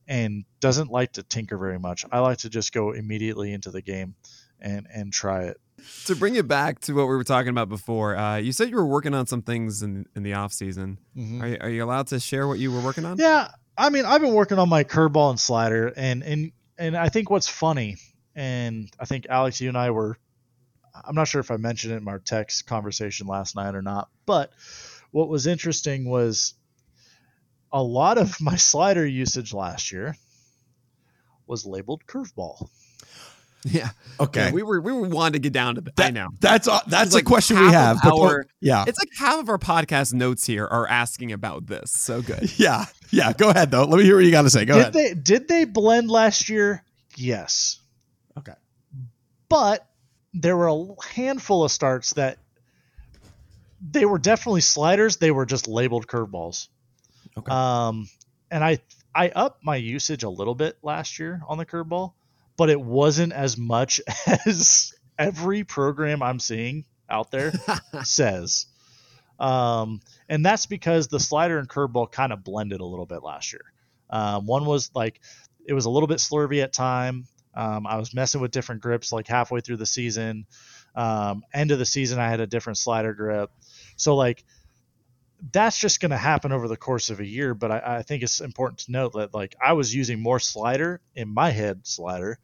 [0.07, 2.05] and doesn't like to tinker very much.
[2.11, 4.15] I like to just go immediately into the game
[4.59, 5.57] and and try it
[6.05, 8.75] To bring it back to what we were talking about before, uh, you said you
[8.75, 10.99] were working on some things in in the off season.
[11.41, 13.17] Are you, are you allowed to share what you were working on?
[13.17, 17.09] Yeah, I mean, I've been working on my curveball and slider, and and and I
[17.09, 17.97] think what's funny,
[18.35, 20.17] and I think Alex, you and I were,
[21.03, 24.09] I'm not sure if I mentioned it in our text conversation last night or not,
[24.25, 24.51] but
[25.11, 26.53] what was interesting was
[27.71, 30.15] a lot of my slider usage last year
[31.47, 32.69] was labeled curveball.
[33.67, 33.89] Yeah.
[34.19, 34.45] Okay.
[34.45, 35.93] Yeah, we were we were wanting to get down to that.
[35.99, 36.29] I know.
[36.39, 37.97] That's uh, that's It's a like question we have.
[38.03, 38.85] but our- don't- yeah.
[38.87, 41.91] It's like half of our podcast notes here are asking about this.
[41.91, 42.51] So good.
[42.59, 42.85] Yeah.
[43.11, 43.33] Yeah.
[43.33, 43.85] Go ahead though.
[43.85, 44.65] Let me hear what you got to say.
[44.65, 44.93] Go did ahead.
[44.93, 46.83] they did they blend last year?
[47.17, 47.79] Yes.
[48.37, 48.53] Okay.
[49.49, 49.87] But
[50.33, 52.37] there were a handful of starts that
[53.91, 55.17] they were definitely sliders.
[55.17, 56.67] They were just labeled curveballs.
[57.37, 57.51] Okay.
[57.51, 58.07] Um,
[58.51, 58.79] and I
[59.13, 62.13] I upped my usage a little bit last year on the curveball,
[62.57, 64.01] but it wasn't as much
[64.45, 67.53] as every program I'm seeing out there
[68.03, 68.67] says.
[69.39, 73.51] Um, and that's because the slider and curveball kind of blended a little bit last
[73.51, 73.63] year.
[74.09, 75.19] Um, one was like
[75.65, 77.27] it was a little bit slurvy at time.
[77.53, 80.45] Um, I was messing with different grips like halfway through the season.
[80.95, 83.49] Um, end of the season, I had a different slider grip.
[83.97, 84.43] So like
[85.51, 87.53] that's just going to happen over the course of a year.
[87.53, 91.01] But I, I, think it's important to note that like I was using more slider
[91.13, 92.39] in my head slider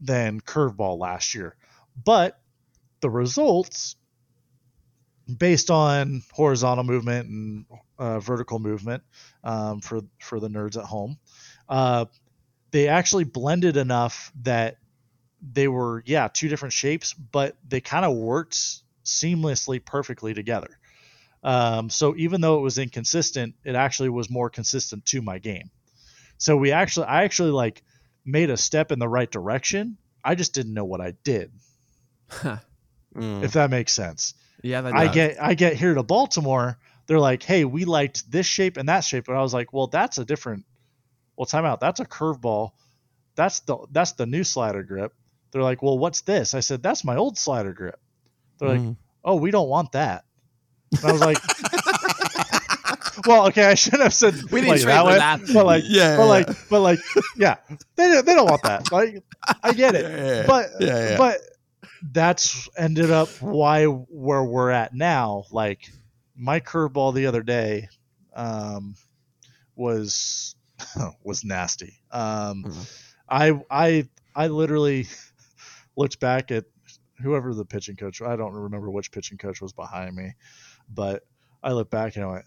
[0.00, 1.56] than curveball last year,
[2.02, 2.40] but
[3.00, 3.96] the results
[5.36, 7.66] based on horizontal movement and
[7.98, 9.02] uh, vertical movement
[9.44, 11.18] um, for for the nerds at home,
[11.68, 12.06] uh,
[12.70, 14.78] they actually blended enough that
[15.52, 18.56] they were yeah two different shapes, but they kind of worked
[19.04, 20.78] seamlessly perfectly together.
[21.42, 25.70] Um, so even though it was inconsistent, it actually was more consistent to my game.
[26.36, 27.82] So we actually, I actually like
[28.24, 29.98] made a step in the right direction.
[30.24, 31.52] I just didn't know what I did.
[32.30, 33.42] mm.
[33.42, 34.34] If that makes sense.
[34.62, 36.78] Yeah, I get I get here to Baltimore.
[37.06, 39.86] They're like, "Hey, we liked this shape and that shape," and I was like, "Well,
[39.86, 40.64] that's a different.
[41.36, 41.80] Well, time out.
[41.80, 42.72] That's a curveball.
[43.36, 45.14] That's the that's the new slider grip."
[45.52, 48.00] They're like, "Well, what's this?" I said, "That's my old slider grip."
[48.58, 48.88] They're mm.
[48.88, 50.24] like, "Oh, we don't want that."
[50.92, 51.38] And I was like,
[53.26, 55.40] well, okay, I shouldn't have said we didn't like, that, way, that.
[55.52, 56.28] but like, yeah, but yeah.
[56.28, 56.98] like, but like,
[57.36, 57.56] yeah,
[57.96, 58.90] they they don't want that.
[58.92, 59.22] Like,
[59.62, 60.70] I get it, yeah, but
[61.18, 61.40] but
[62.12, 65.44] that's ended up why where we're at now.
[65.50, 65.90] Like,
[66.36, 67.88] my curveball the other day
[68.34, 68.94] um,
[69.76, 70.54] was
[71.22, 72.00] was nasty.
[72.10, 72.82] Um, mm-hmm.
[73.28, 75.06] I I I literally
[75.96, 76.64] looked back at
[77.20, 78.22] whoever the pitching coach.
[78.22, 80.34] I don't remember which pitching coach was behind me,
[80.88, 81.22] but
[81.62, 82.44] I look back and I went,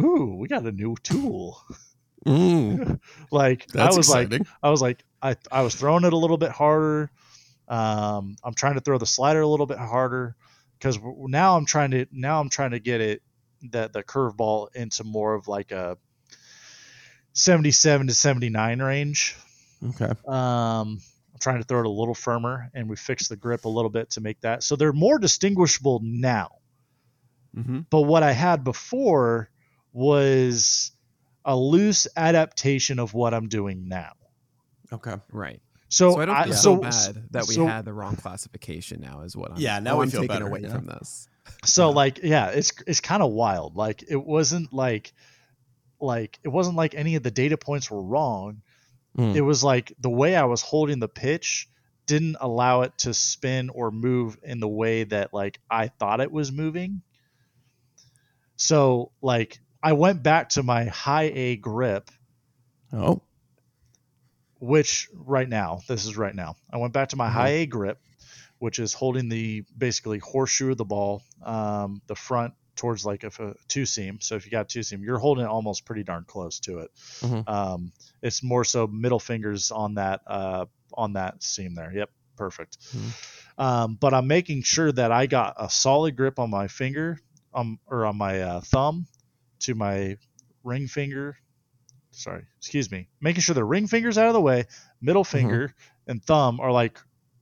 [0.00, 1.60] "Ooh, we got a new tool."
[2.26, 4.40] Mm, like I was exciting.
[4.40, 7.10] like, I was like, I I was throwing it a little bit harder.
[7.68, 10.36] Um, I'm trying to throw the slider a little bit harder
[10.78, 13.22] because now I'm trying to now I'm trying to get it
[13.70, 15.96] that the curveball into more of like a
[17.32, 19.36] 77 to 79 range.
[19.84, 20.12] Okay.
[20.26, 21.00] Um,
[21.32, 23.90] I'm trying to throw it a little firmer, and we fixed the grip a little
[23.90, 26.50] bit to make that so they're more distinguishable now.
[27.56, 27.80] Mm-hmm.
[27.90, 29.50] But what I had before
[29.92, 30.92] was
[31.44, 34.12] a loose adaptation of what I'm doing now.
[34.92, 35.14] Okay.
[35.32, 35.60] Right.
[35.88, 38.16] So, so I don't feel I, so, so bad that we so, had the wrong
[38.16, 40.74] classification now is what I'm Yeah, now we I'm taking better, away yeah.
[40.74, 41.28] from this.
[41.64, 41.94] So yeah.
[41.94, 43.76] like yeah, it's it's kind of wild.
[43.76, 45.12] Like it wasn't like
[46.00, 48.62] like it wasn't like any of the data points were wrong.
[49.16, 49.36] Mm.
[49.36, 51.68] It was like the way I was holding the pitch
[52.06, 56.32] didn't allow it to spin or move in the way that like I thought it
[56.32, 57.02] was moving.
[58.56, 62.10] So like I went back to my high A grip.
[62.92, 63.22] Oh.
[64.58, 66.56] Which right now, this is right now.
[66.72, 67.34] I went back to my mm-hmm.
[67.34, 68.00] high A grip,
[68.58, 73.30] which is holding the basically horseshoe of the ball, um, the front towards like a,
[73.38, 74.18] a two seam.
[74.20, 76.90] So if you got two seam, you're holding it almost pretty darn close to it.
[77.20, 77.48] Mm-hmm.
[77.48, 77.92] Um,
[78.22, 81.92] it's more so middle fingers on that uh, on that seam there.
[81.94, 82.78] Yep, perfect.
[82.96, 83.62] Mm-hmm.
[83.62, 87.18] Um, but I'm making sure that I got a solid grip on my finger
[87.56, 89.06] on or on my uh, thumb
[89.60, 90.16] to my
[90.62, 91.36] ring finger.
[92.12, 93.08] Sorry, excuse me.
[93.20, 94.66] Making sure the ring finger's out of the way,
[95.00, 95.36] middle mm-hmm.
[95.36, 96.10] finger mm-hmm.
[96.10, 96.98] and thumb are like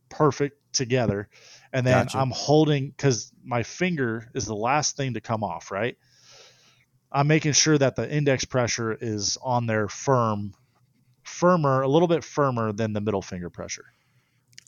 [0.08, 1.28] perfect together,
[1.72, 2.18] and then gotcha.
[2.18, 5.70] I'm holding because my finger is the last thing to come off.
[5.70, 5.96] Right.
[7.12, 10.52] I'm making sure that the index pressure is on there firm,
[11.22, 13.84] firmer, a little bit firmer than the middle finger pressure.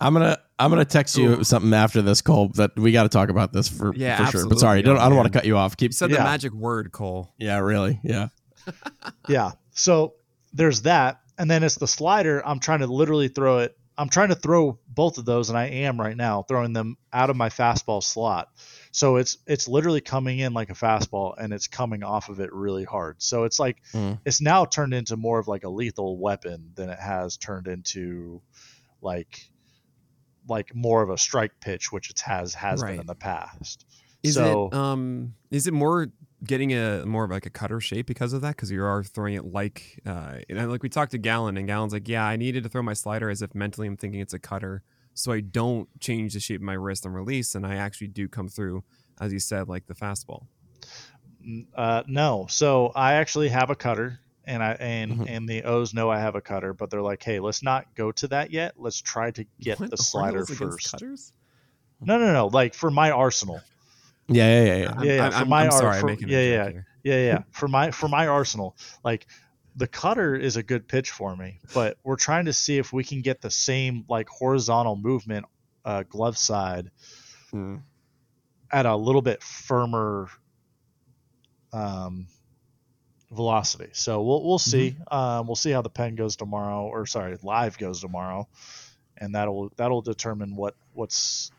[0.01, 1.45] I'm gonna I'm gonna text you Ooh.
[1.45, 2.49] something after this, Cole.
[2.55, 4.49] That we got to talk about this for yeah, for sure.
[4.49, 5.77] But sorry, don't, I don't want to cut you off.
[5.77, 6.19] Keep you said yeah.
[6.19, 7.33] the magic word, Cole.
[7.39, 8.01] Yeah, really.
[8.03, 8.29] Yeah.
[9.29, 9.53] yeah.
[9.73, 10.15] So
[10.55, 12.43] there's that, and then it's the slider.
[12.47, 13.77] I'm trying to literally throw it.
[13.99, 17.29] I'm trying to throw both of those, and I am right now throwing them out
[17.29, 18.49] of my fastball slot.
[18.93, 22.51] So it's it's literally coming in like a fastball, and it's coming off of it
[22.55, 23.21] really hard.
[23.21, 24.19] So it's like mm.
[24.25, 28.41] it's now turned into more of like a lethal weapon than it has turned into
[29.03, 29.51] like
[30.49, 32.93] like more of a strike pitch, which it has has right.
[32.93, 33.87] been in the past.
[34.23, 36.09] Is so, it um is it more
[36.45, 38.57] getting a more of like a cutter shape because of that?
[38.57, 41.93] Because you are throwing it like uh and like we talked to Gallen and Gallen's
[41.93, 44.39] like, yeah, I needed to throw my slider as if mentally I'm thinking it's a
[44.39, 44.83] cutter,
[45.15, 48.29] so I don't change the shape of my wrist and release, and I actually do
[48.29, 48.85] come through,
[49.21, 50.47] as you said, like the fastball.
[51.75, 55.25] Uh, no, so I actually have a cutter and I and mm-hmm.
[55.29, 58.13] and the O's know I have a cutter, but they're like, hey, let's not go
[58.13, 58.75] to that yet.
[58.77, 59.91] Let's try to get what?
[59.91, 60.93] the slider first.
[60.93, 61.33] Cutters?
[62.01, 62.47] No, no, no.
[62.47, 63.61] Like for my arsenal.
[64.29, 64.95] Yeah, yeah, yeah, yeah.
[64.97, 65.31] I'm, yeah, yeah.
[65.31, 66.71] For I'm, my I'm sorry, for, yeah, yeah,
[67.03, 67.43] yeah, yeah.
[67.53, 69.27] For my for my arsenal, like
[69.77, 73.05] the cutter is a good pitch for me, but we're trying to see if we
[73.05, 75.47] can get the same like horizontal movement,
[75.85, 76.91] uh, glove side,
[77.51, 77.77] hmm.
[78.73, 80.29] at a little bit firmer
[81.73, 82.27] um,
[83.31, 83.89] velocity.
[83.93, 84.97] So we'll we'll see.
[85.11, 85.15] Mm-hmm.
[85.15, 88.49] Um, we'll see how the pen goes tomorrow, or sorry, live goes tomorrow,
[89.17, 91.51] and that'll that'll determine what what's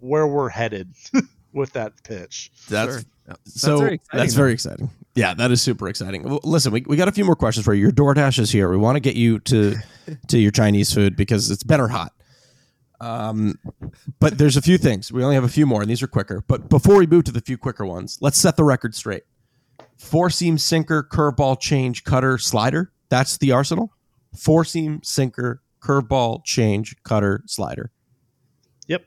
[0.00, 0.92] where we're headed
[1.52, 2.50] with that pitch.
[2.68, 3.02] That's Sure.
[3.28, 3.34] Yeah.
[3.44, 4.90] so very exciting, that's very exciting.
[5.14, 6.22] Yeah, that is super exciting.
[6.22, 7.82] Well, listen, we, we got a few more questions for you.
[7.82, 8.70] Your DoorDash is here.
[8.70, 9.76] We want to get you to
[10.28, 12.12] to your Chinese food because it's better hot.
[13.00, 13.58] Um,
[14.20, 15.10] but there's a few things.
[15.12, 16.44] We only have a few more, and these are quicker.
[16.46, 19.24] But before we move to the few quicker ones, let's set the record straight.
[20.02, 22.92] Four seam sinker, curveball, change, cutter, slider.
[23.08, 23.92] That's the arsenal.
[24.36, 27.92] Four seam sinker, curveball, change, cutter, slider.
[28.88, 29.04] Yep.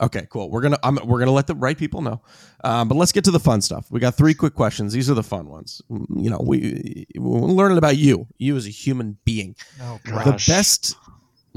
[0.00, 0.50] Okay, cool.
[0.50, 2.22] We're gonna I'm, we're gonna let the right people know,
[2.62, 3.90] um, but let's get to the fun stuff.
[3.90, 4.92] We got three quick questions.
[4.92, 5.82] These are the fun ones.
[5.90, 9.56] You know, we we're learning about you, you as a human being.
[9.82, 10.46] Oh gosh.
[10.46, 10.96] The best.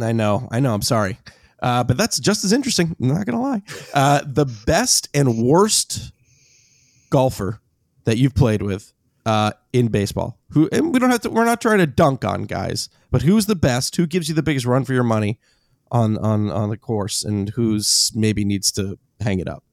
[0.01, 0.73] I know, I know.
[0.73, 1.19] I'm sorry,
[1.61, 2.95] uh, but that's just as interesting.
[2.99, 3.61] I'm not gonna lie.
[3.93, 6.11] Uh, the best and worst
[7.11, 7.61] golfer
[8.07, 8.93] that you've played with
[9.25, 10.39] uh, in baseball.
[10.51, 10.69] Who?
[10.71, 11.29] And we don't have to.
[11.29, 13.97] We're not trying to dunk on guys, but who's the best?
[13.97, 15.39] Who gives you the biggest run for your money
[15.91, 19.65] on on on the course, and who's maybe needs to hang it up?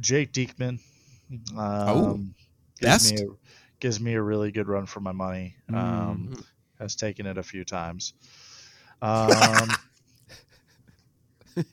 [0.00, 0.80] Jake Diekman.
[1.30, 2.14] Um, Oh,
[2.80, 3.14] gives best?
[3.14, 3.26] Me a,
[3.78, 5.54] gives me a really good run for my money.
[5.70, 5.76] Mm.
[5.76, 6.44] Um,
[6.80, 8.12] Has taken it a few times.
[9.00, 9.68] Um,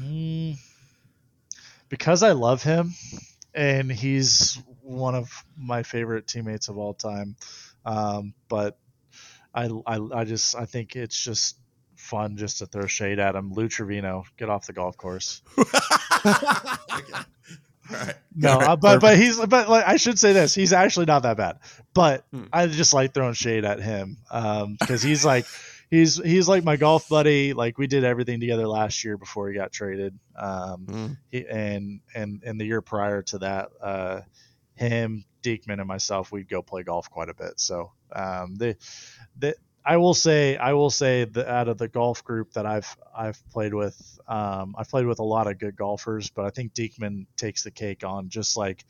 [0.00, 0.56] mm,
[1.88, 2.94] because I love him,
[3.58, 7.34] and he's one of my favorite teammates of all time.
[7.84, 8.78] Um, but
[9.52, 11.56] I, I, I just I think it's just
[11.96, 13.52] fun just to throw shade at him.
[13.52, 15.42] Lou Trivino, get off the golf course.
[18.36, 21.06] No, All right, uh, but but he's but like I should say this, he's actually
[21.06, 21.58] not that bad.
[21.94, 22.44] But Hmm.
[22.52, 24.18] I just like throwing shade at him
[24.78, 25.46] because he's like
[25.90, 27.52] he's he's like my golf buddy.
[27.52, 30.18] Like we did everything together last year before he got traded.
[30.36, 31.16] Um, Mm.
[31.30, 34.20] he, and and and the year prior to that, uh,
[34.74, 37.58] him, Diekman, and myself, we'd go play golf quite a bit.
[37.60, 38.76] So um, the
[39.38, 42.96] the I will say I will say that out of the golf group that I've
[43.16, 43.96] I've played with,
[44.28, 47.70] um, I've played with a lot of good golfers, but I think Diekman takes the
[47.70, 48.84] cake on just like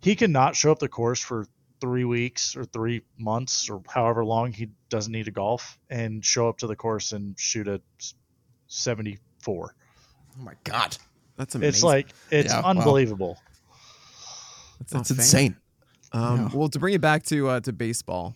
[0.00, 1.46] he cannot show up the course for
[1.80, 6.48] three weeks or three months or however long he doesn't need to golf and show
[6.48, 7.80] up to the course and shoot a
[8.68, 9.74] 74
[10.38, 10.96] Oh my god,
[11.36, 11.68] That's amazing.
[11.68, 12.70] it's like it's Yeah, wow.
[12.70, 13.38] unbelievable
[14.78, 15.56] That's that's insane.
[16.12, 16.48] Um, Yeah.
[16.52, 18.34] Well, to bring it back to uh, to baseball,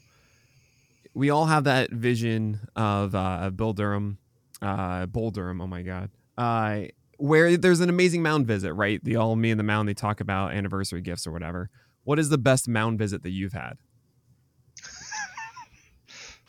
[1.14, 4.18] we all have that vision of uh, Bill Durham,
[4.62, 5.60] uh, Bull Durham.
[5.60, 6.82] Oh my God, uh,
[7.18, 9.02] where there's an amazing mound visit, right?
[9.04, 9.88] The all me and the mound.
[9.88, 11.68] They talk about anniversary gifts or whatever.
[12.04, 13.78] What is the best mound visit that you've had?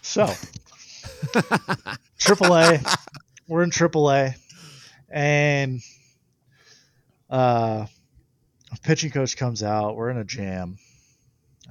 [0.01, 0.25] so
[2.19, 2.97] AAA.
[3.47, 4.35] We're in AAA,
[5.09, 5.81] and
[7.29, 7.85] uh,
[8.71, 9.95] a pitching coach comes out.
[9.95, 10.77] We're in a jam.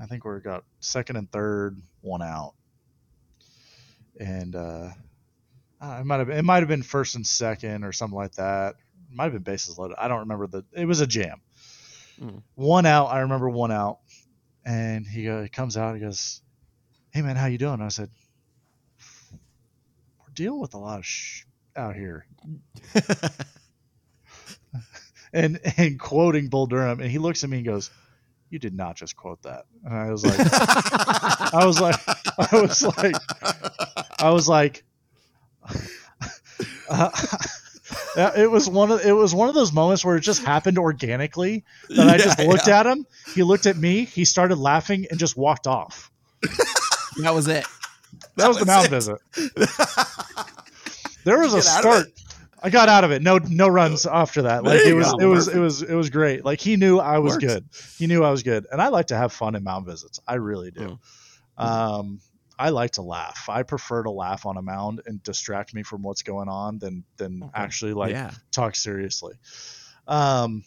[0.01, 2.55] I think we're got second and third, one out,
[4.19, 4.91] and uh,
[5.83, 8.77] it might have it might have been first and second or something like that.
[9.13, 9.97] Might have been bases loaded.
[9.99, 10.65] I don't remember the.
[10.73, 11.41] It was a jam.
[12.21, 12.43] Mm.
[12.55, 13.07] One out.
[13.07, 13.99] I remember one out,
[14.65, 15.95] and he, go, he comes out.
[15.95, 16.43] He goes,
[17.13, 18.11] "Hey man, how you doing?" I said,
[19.33, 21.45] "We're dealing with a lot of sh
[21.77, 22.27] out here."
[25.33, 27.91] and and quoting Bull Durham, and he looks at me and goes,
[28.51, 30.39] "You did not just quote that." And I was like,
[31.55, 31.97] I was like,
[32.39, 33.17] I was like,
[34.19, 34.85] I was like,
[36.91, 37.11] uh,
[38.17, 41.65] it was one of it was one of those moments where it just happened organically
[41.89, 42.81] that I just looked yeah.
[42.81, 43.07] at him.
[43.35, 44.05] He looked at me.
[44.05, 46.11] He started laughing and just walked off.
[47.23, 47.67] That was it.
[48.37, 48.91] That, was, the was mound it.
[48.91, 49.19] visit.
[51.25, 52.07] There was a Get out start.
[52.63, 53.23] I got out of it.
[53.23, 54.65] No, no runs after that.
[54.65, 55.19] Like There it was, go.
[55.19, 56.45] it was, it was, it was great.
[56.45, 57.45] Like he knew I was Works.
[57.45, 57.65] good.
[57.99, 60.21] He knew I was good, and I like to have fun in mound visits.
[60.27, 60.99] I really do.
[61.59, 61.65] Mm.
[61.65, 62.21] Um,
[62.61, 63.49] I like to laugh.
[63.49, 67.05] I prefer to laugh on a mound and distract me from what's going on than
[67.17, 67.53] than Okay.
[67.55, 68.33] actually like yeah.
[68.51, 69.35] talk seriously.
[70.07, 70.63] Um,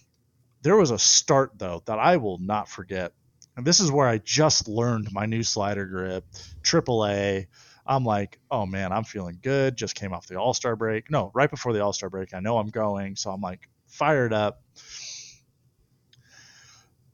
[0.64, 3.14] there was a start though that I will not forget,
[3.56, 6.26] and this is where I just learned my new slider grip,
[6.64, 7.46] AAA.
[7.86, 9.76] I'm like, oh man, I'm feeling good.
[9.76, 11.12] Just came off the All Star break.
[11.12, 12.34] No, right before the All Star break.
[12.34, 14.64] I know I'm going, so I'm like fired up.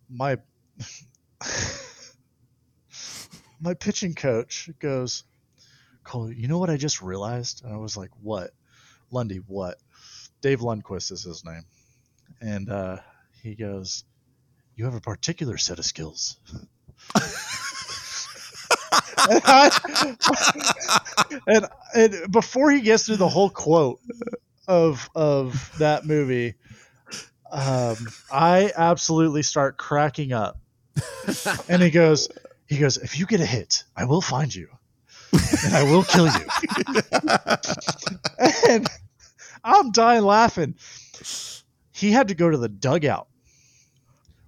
[0.10, 0.38] My
[3.62, 5.24] my pitching coach goes,
[6.04, 7.64] Cole, you know what I just realized?
[7.64, 8.52] And I was like, what?
[9.12, 9.78] Lundy, what?
[10.42, 11.66] Dave Lundquist is his name.
[12.42, 12.98] And uh,
[13.42, 14.04] he goes,
[14.76, 16.38] You have a particular set of skills.
[17.16, 17.26] and,
[19.46, 20.16] I,
[21.48, 24.00] and, and before he gets through the whole quote
[24.68, 26.56] of of that movie,
[27.52, 27.98] um,
[28.32, 30.60] I absolutely start cracking up.
[31.68, 32.30] And he goes,
[32.70, 34.68] he goes, if you get a hit, I will find you,
[35.66, 36.46] and I will kill you.
[38.70, 38.88] and
[39.64, 40.76] I'm dying laughing.
[41.92, 43.28] He had to go to the dugout.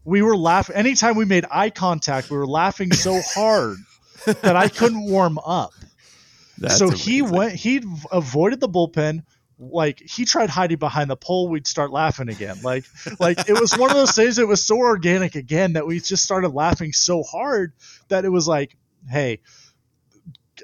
[0.06, 2.30] We were laughing anytime we made eye contact.
[2.30, 3.78] We were laughing so hard
[4.26, 5.74] that I couldn't warm up.
[6.60, 7.56] That's so he went.
[7.56, 9.24] He avoided the bullpen.
[9.62, 12.58] Like he tried hiding behind the pole, we'd start laughing again.
[12.64, 12.86] Like,
[13.20, 16.24] like it was one of those things that was so organic again that we just
[16.24, 17.74] started laughing so hard
[18.08, 18.76] that it was like,
[19.08, 19.40] hey,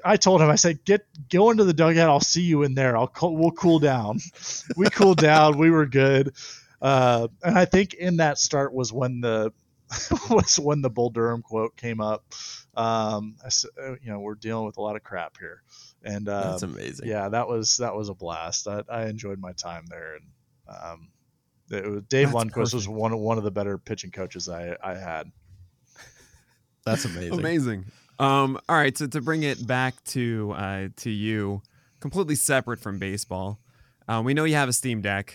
[0.04, 2.08] I told him, I said, get go into the dugout.
[2.10, 2.96] I'll see you in there.
[2.96, 4.18] I'll co- we'll cool down.
[4.76, 5.58] we cooled down.
[5.58, 6.34] We were good.
[6.80, 9.52] Uh, and I think in that start was when the
[10.30, 12.24] was when the Bull Durham quote came up.
[12.74, 13.64] Um, I s
[14.02, 15.62] you know, we're dealing with a lot of crap here,
[16.02, 17.08] and uh, That's amazing.
[17.08, 18.68] yeah, that was that was a blast.
[18.68, 20.24] I, I enjoyed my time there, and
[20.68, 21.08] um,
[21.70, 24.76] it was, Dave That's Lundquist was one of one of the better pitching coaches I
[24.82, 25.30] I had.
[26.84, 27.38] That's amazing.
[27.38, 27.84] Amazing.
[28.18, 31.62] Um, all right, so to bring it back to uh, to you,
[32.00, 33.60] completely separate from baseball,
[34.08, 35.34] uh, we know you have a Steam Deck.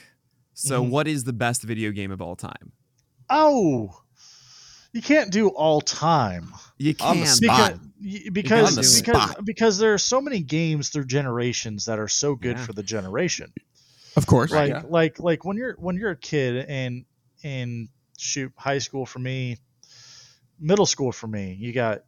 [0.53, 0.89] So, Mhm.
[0.89, 2.73] what is the best video game of all time?
[3.29, 4.02] Oh,
[4.93, 6.53] you can't do all time.
[6.77, 7.73] You can spot.
[8.01, 9.45] because y- because because, spot.
[9.45, 12.65] because there are so many games through generations that are so good Yeah.
[12.65, 13.51] for the generation.
[14.15, 14.51] Of course.
[14.51, 14.83] Like yeah.
[14.87, 17.05] like like when you're when you're a kid and
[17.43, 19.57] in shoot high school for me,
[20.59, 22.03] middle school for me, you got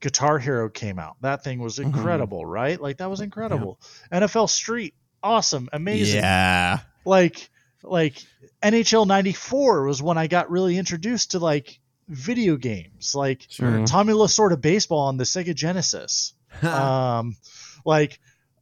[0.00, 1.16] Guitar Hero came out.
[1.20, 1.94] That thing was Mm-hmm.
[1.96, 2.80] incredible, right?
[2.80, 3.78] Like that was incredible.
[4.12, 6.20] NFL Street, awesome, amazing.
[6.22, 6.78] Yeah.
[7.04, 7.50] Like
[7.82, 8.22] like
[8.62, 11.78] NHL 94 was when I got really introduced to like
[12.08, 13.14] video games.
[13.14, 13.86] Like Sure.
[13.86, 16.34] Tommy Lasorda baseball on the Sega Genesis.
[16.62, 17.36] um,
[17.84, 18.18] like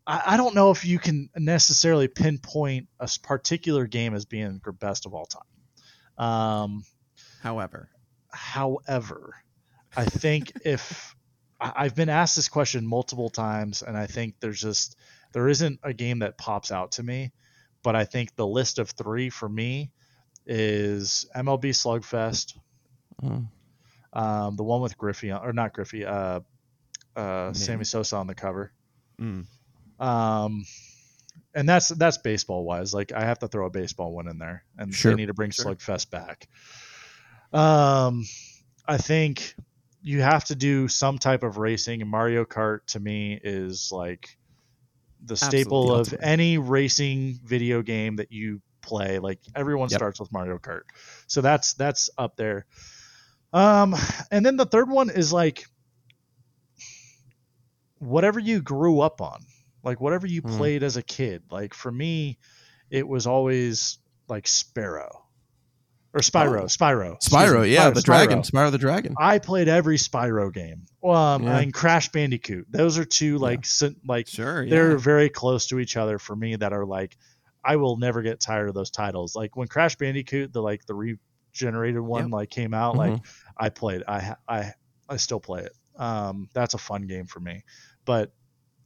[0.06, 4.72] I, I don't know if you can necessarily pinpoint a particular game as being the
[4.72, 6.24] best of all time.
[6.26, 6.84] Um,
[7.42, 7.88] However,
[8.32, 9.34] however,
[9.96, 11.14] I think if
[11.60, 14.96] I- I've been asked this question multiple times, and I think there's just
[15.32, 17.32] there isn't a game that pops out to me,
[17.82, 19.90] but I think the list of three for me
[20.46, 22.56] is MLB Slugfest,
[23.22, 23.48] Mm.
[24.12, 26.40] um, the one with Griffey or not Griffey, uh,
[27.16, 28.72] uh, Sammy Sosa on the cover.
[29.20, 29.46] mm,
[29.98, 30.64] Um,
[31.54, 32.92] and that's that's baseball wise.
[32.92, 35.12] Like I have to throw a baseball one in there, and Sure.
[35.12, 35.74] they need to bring Sure.
[35.74, 36.48] Slugfest back.
[37.52, 38.24] Um,
[38.86, 39.54] I think
[40.02, 44.36] you have to do some type of racing, and Mario Kart to me is like
[45.24, 46.20] the staple of Ultimate.
[46.22, 49.18] any racing video game that you play.
[49.18, 49.98] Like everyone Yep.
[49.98, 50.82] starts with Mario Kart,
[51.26, 52.66] so that's that's up there.
[53.56, 53.94] Um,
[54.30, 55.64] and then the third one is like
[57.98, 59.40] whatever you grew up on,
[59.82, 60.56] like whatever you Hmm.
[60.56, 61.42] played as a kid.
[61.50, 62.38] Like for me,
[62.90, 63.98] it was always
[64.28, 65.22] like Sparrow
[66.12, 66.64] or Spyro, Oh.
[66.66, 68.04] Spyro, Spyro, yeah, Spyro- the Spyro.
[68.04, 69.14] dragon, Spyro the dragon.
[69.18, 70.86] I played every Spyro game.
[71.04, 71.58] Um, Yeah.
[71.58, 72.66] and Crash Bandicoot.
[72.70, 74.62] Those are two like syn- like sure.
[74.64, 74.70] Yeah.
[74.70, 76.56] they're very close to each other for me.
[76.56, 77.16] That are like
[77.64, 79.34] I will never get tired of those titles.
[79.34, 80.94] Like when Crash Bandicoot, the like the
[81.60, 82.32] regenerated one, Yep.
[82.32, 82.98] like came out, Mhm.
[82.98, 83.22] like
[83.56, 84.02] I played.
[84.06, 84.72] I I
[85.08, 85.72] I still play it.
[85.96, 87.62] Um, that's a fun game for me.
[88.04, 88.32] But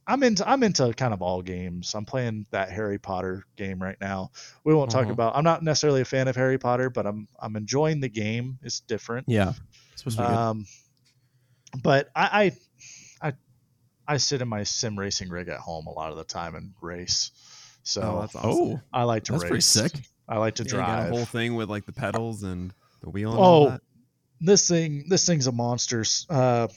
[0.06, 1.94] I'm into I'm into kind of all games.
[1.94, 4.30] I'm playing that Harry Potter game right now.
[4.64, 5.12] We won't talk Mhm.
[5.12, 5.36] about.
[5.36, 8.58] I'm not necessarily a fan of Harry Potter, but I'm I'm enjoying the game.
[8.62, 9.28] It's different.
[9.28, 9.52] Yeah.
[9.92, 10.28] It's supposed to be.
[10.28, 10.66] Um,
[11.82, 12.52] but I,
[13.22, 13.32] I I
[14.06, 16.74] I sit in my sim racing rig at home a lot of the time and
[16.80, 17.30] race.
[17.82, 18.50] So oh, that's awesome.
[18.50, 19.48] oh, I like to that's race.
[19.50, 20.04] pretty sick.
[20.30, 22.72] I like to Yeah, you got a whole thing with like the pedals and
[23.02, 23.32] the wheel.
[23.32, 23.80] And Oh, that.
[24.40, 26.04] this thing this thing's a monster.
[26.28, 26.68] Uh,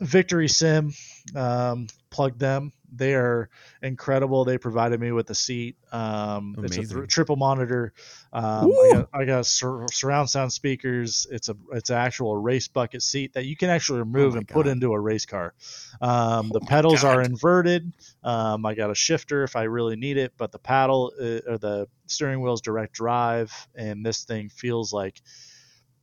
[0.00, 0.92] Victory Sim,
[1.34, 2.72] um, plug them.
[2.92, 3.48] They are
[3.82, 4.44] incredible.
[4.44, 5.76] They provided me with a seat.
[5.92, 7.92] Um, it's a th- triple monitor.
[8.32, 11.26] Um, I got, I got sur- surround sound speakers.
[11.30, 14.38] It's a it's an actual race bucket seat that you can actually remove Oh my
[14.38, 15.54] and put into a race car.
[16.00, 17.92] Um, the Oh my pedals are inverted.
[18.22, 21.58] Um, I got a shifter if I really need it, but the paddle uh, or
[21.58, 25.20] the steering wheel is direct drive, and this thing feels like,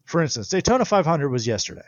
[0.05, 1.87] for instance, Daytona 500 was yesterday.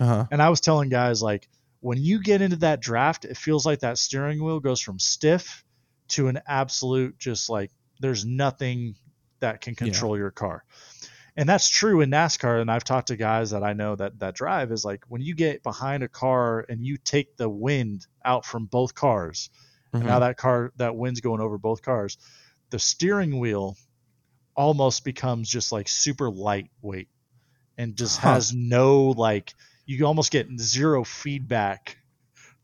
[0.00, 0.26] Uh huh.
[0.30, 1.48] And I was telling guys like
[1.80, 5.64] when you get into that draft, it feels like that steering wheel goes from stiff
[6.08, 7.70] to an absolute just like
[8.00, 8.94] there's nothing
[9.40, 10.64] that can control your car.
[11.36, 14.34] And that's true in NASCAR and I've talked to guys that I know that that
[14.34, 18.44] drive is like when you get behind a car and you take the wind out
[18.44, 19.50] from both cars.
[19.98, 20.06] And Mm-hmm.
[20.06, 22.18] now that car that wind's going over both cars.
[22.70, 23.76] The steering wheel
[24.56, 27.08] almost becomes just like super lightweight
[27.78, 28.20] and just Huh.
[28.20, 29.54] has no like
[29.98, 31.98] you almost get zero feedback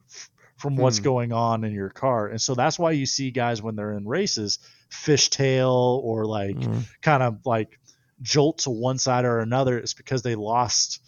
[0.09, 1.05] f- from what's Hmm.
[1.05, 2.29] going on in your car.
[2.29, 4.59] And so that's why you see guys when they're in races
[4.91, 6.85] fishtail or like Mhm.
[7.03, 7.79] kind of like
[8.23, 9.79] jolt to one side or another.
[9.79, 11.01] It's because they lost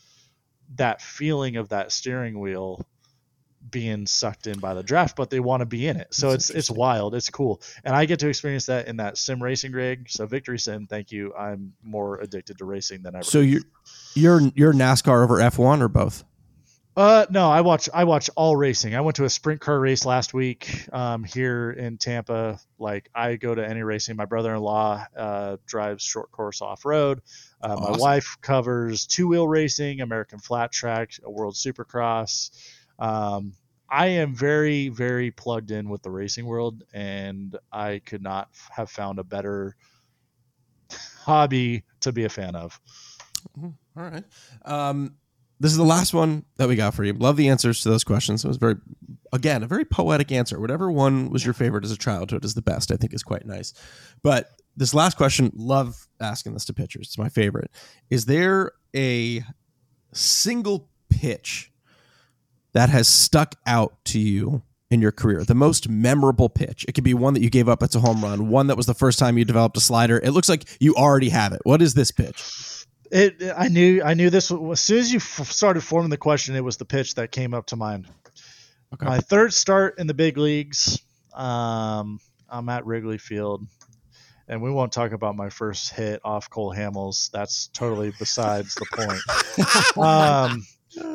[0.77, 2.85] that feeling of that steering wheel
[3.71, 6.09] being sucked in by the draft, but they want to be in it.
[6.13, 7.15] So That's it's it's wild.
[7.15, 10.09] It's cool, and I get to experience that in that sim racing rig.
[10.11, 11.35] So victory sim, thank you.
[11.35, 13.25] I'm more addicted to racing than ever.
[13.25, 13.63] So you're
[14.15, 16.25] you're you're NASCAR over F1 or both?
[16.99, 18.97] Uh, no, I watch I watch all racing.
[18.97, 22.59] I went to a sprint car race last week um, here in Tampa.
[22.77, 24.17] Like I go to any racing.
[24.17, 27.23] My brother-in-law uh, drives short course off road.
[27.63, 27.93] Uh, awesome.
[27.93, 32.51] My wife covers two wheel racing, American flat track, a World Supercross.
[32.99, 33.55] Um,
[33.91, 38.91] I am very very plugged in with the racing world, and I could not have
[38.91, 39.77] found a better
[41.25, 42.81] hobby to be a fan of.
[43.63, 44.25] All right.
[44.65, 45.17] Um,
[45.61, 47.13] this is the last one that we got for you.
[47.15, 48.45] Love the answers to those questions.
[48.45, 48.77] It was very,
[49.33, 50.61] again, a very poetic answer.
[50.61, 52.93] Whatever one was your favorite as a childhood is the best.
[52.93, 53.75] I think is quite nice.
[54.23, 57.09] But this last question, love asking this to pitchers.
[57.09, 57.71] It's my favorite.
[58.11, 59.43] Is there a
[60.13, 61.73] single pitch
[62.79, 65.43] that has stuck out to you in your career?
[65.43, 66.85] The most memorable pitch.
[66.87, 67.83] It could be one that you gave up.
[67.83, 68.49] It's a home run.
[68.49, 70.21] One that was the first time you developed a slider.
[70.23, 71.61] It looks like you already have it.
[71.65, 72.87] What is this pitch?
[73.11, 74.53] It, I knew, I knew this.
[74.53, 77.53] as soon as you f- started forming the question, it was the pitch that came
[77.53, 78.07] up to mind.
[78.95, 79.07] Okay.
[79.07, 81.03] My third start in the big leagues.
[81.35, 83.67] Um, I'm at Wrigley Field,
[84.47, 87.31] and we won't talk about my first hit off Cole Hamels.
[87.33, 89.21] That's totally besides the point.
[89.99, 90.65] Um,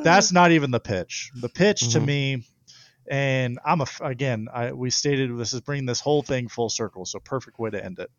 [0.04, 1.32] that's not even the pitch.
[1.36, 2.00] The pitch mm-hmm.
[2.00, 2.48] to me,
[3.10, 4.48] and I'm a again.
[4.54, 7.06] I, we stated this is bringing this whole thing full circle.
[7.06, 8.10] So perfect way to end it.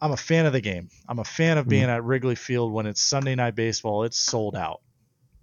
[0.00, 0.88] I'm a fan of the game.
[1.08, 4.04] I'm a fan of being mm at Wrigley Field when it's Sunday night baseball.
[4.04, 4.80] It's sold out.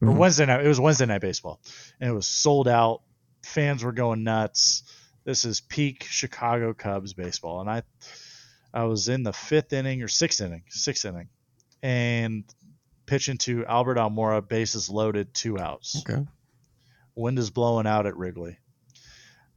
[0.01, 0.19] mm Or mm-hmm.
[0.19, 0.65] Wednesday night.
[0.65, 1.59] It was Wednesday night baseball,
[1.99, 3.01] and it was sold out.
[3.43, 4.83] Fans were going nuts.
[5.23, 7.83] This is peak Chicago Cubs baseball, and I,
[8.73, 11.27] I was in the fifth inning or sixth inning, sixth inning,
[11.83, 12.45] and
[13.07, 16.03] pitching to Albert Almora, bases loaded, two outs.
[16.07, 16.23] Okay.
[17.15, 18.59] Wind is blowing out at Wrigley.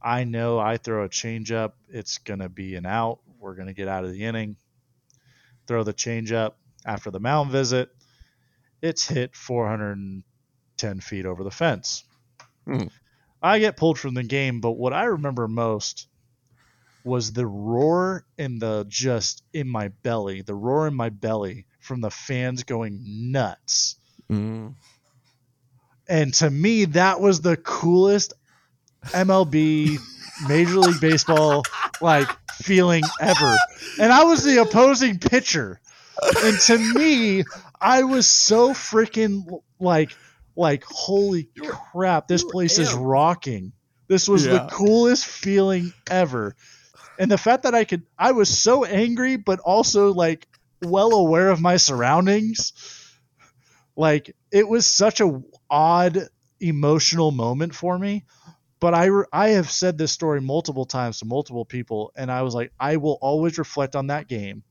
[0.01, 3.19] I know I throw a changeup, it's gonna be an out.
[3.39, 4.55] We're gonna get out of the inning
[5.71, 6.53] throw the changeup
[6.85, 7.89] after the mound visit.
[8.81, 12.03] It's hit 410 feet over the fence.
[12.65, 12.87] Hmm.
[13.41, 16.07] I get pulled from the game, but what I remember most
[17.05, 22.01] was the roar in the just in my belly, the roar in my belly from
[22.01, 23.01] the fans going
[23.31, 23.97] nuts.
[24.31, 24.75] Mm.
[26.07, 28.33] And to me, that was the coolest
[29.07, 29.97] MLB
[30.47, 31.63] Major League Baseball
[32.01, 33.57] like feeling ever.
[33.99, 35.79] And I was the opposing pitcher.
[36.43, 37.43] And to me,
[37.79, 40.11] I was so freaking like
[40.55, 41.49] like holy
[41.91, 43.71] crap, this place is rocking.
[44.07, 44.53] This was yeah.
[44.53, 46.55] the coolest feeling ever.
[47.17, 50.47] And the fact that I could I was so angry but also like
[50.81, 52.73] well aware of my surroundings.
[53.95, 56.27] Like it was such a odd
[56.59, 58.25] emotional moment for me
[58.81, 62.55] but I, I have said this story multiple times to multiple people, and I was
[62.55, 64.63] like, I will always reflect on that game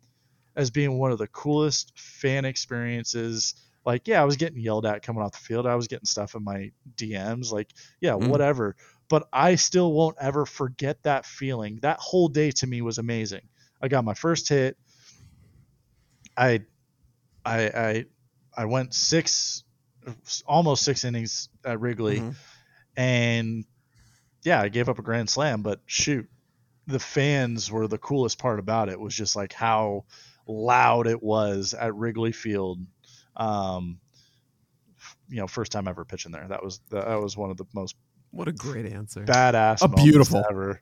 [0.57, 3.55] as being one of the coolest fan experiences.
[3.87, 5.65] Like, yeah, I was getting yelled at coming off the field.
[5.65, 7.53] I was getting stuff in my DMs.
[7.53, 8.27] Like, yeah, mm.
[8.27, 8.75] whatever.
[9.09, 11.79] But I still won't ever forget that feeling.
[11.83, 13.43] That whole day to me was amazing.
[13.81, 14.77] I got my first hit.
[16.41, 16.61] I,
[17.45, 18.05] I, I,
[18.57, 19.63] I went six,
[20.47, 22.31] almost six innings at Wrigley, mm-hmm.
[22.97, 23.65] and
[24.43, 26.29] yeah, I gave up a grand slam, but shoot,
[26.87, 28.99] the fans were the coolest part about it.
[28.99, 30.05] Was just like how
[30.47, 32.81] loud it was at Wrigley Field.
[33.37, 34.01] Um,
[35.29, 36.47] you know, first time ever pitching there.
[36.49, 37.97] That was that was one of the most
[38.31, 40.81] what a great answer, badass, a beautiful ever.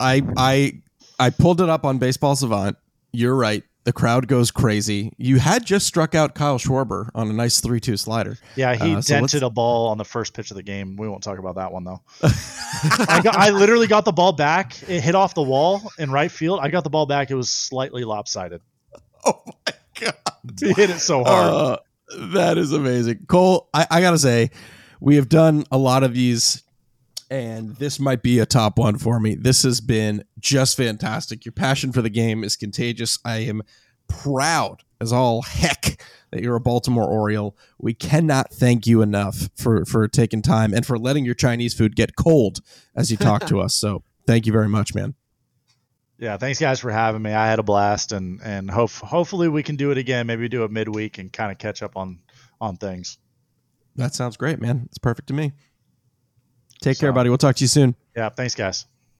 [0.00, 0.82] I I
[1.18, 2.76] I pulled it up on Baseball Savant.
[3.12, 3.62] You're right.
[3.86, 5.12] The crowd goes crazy.
[5.16, 8.36] You had just struck out Kyle Schwarber on a nice 3 2 slider.
[8.56, 10.96] Yeah, he uh, so dented a ball on the first pitch of the game.
[10.96, 12.02] We won't talk about that one, though.
[12.24, 14.82] I, got, I literally got the ball back.
[14.88, 16.58] It hit off the wall in right field.
[16.60, 17.30] I got the ball back.
[17.30, 18.60] It was slightly lopsided.
[19.24, 20.14] Oh, my God.
[20.58, 21.52] He hit it so hard.
[21.52, 21.78] Uh,
[22.32, 23.26] that is amazing.
[23.28, 24.50] Cole, I, I got to say,
[24.98, 26.64] we have done a lot of these
[27.30, 29.34] and this might be a top one for me.
[29.34, 31.44] This has been just fantastic.
[31.44, 33.18] Your passion for the game is contagious.
[33.24, 33.62] I am
[34.08, 36.00] proud as all heck
[36.30, 37.56] that you're a Baltimore Oriole.
[37.78, 41.96] We cannot thank you enough for for taking time and for letting your Chinese food
[41.96, 42.60] get cold
[42.94, 43.74] as you talk to us.
[43.74, 45.14] So thank you very much, man.
[46.18, 47.32] Yeah, thanks guys for having me.
[47.32, 50.26] I had a blast, and and hope hopefully we can do it again.
[50.26, 52.20] Maybe do it midweek and kind of catch up on
[52.60, 53.18] on things.
[53.96, 54.84] That sounds great, man.
[54.86, 55.52] It's perfect to me.
[56.80, 57.28] Take so, care, buddy.
[57.28, 57.94] We'll talk to you soon.
[58.16, 58.28] Yeah.
[58.28, 58.86] Thanks, guys.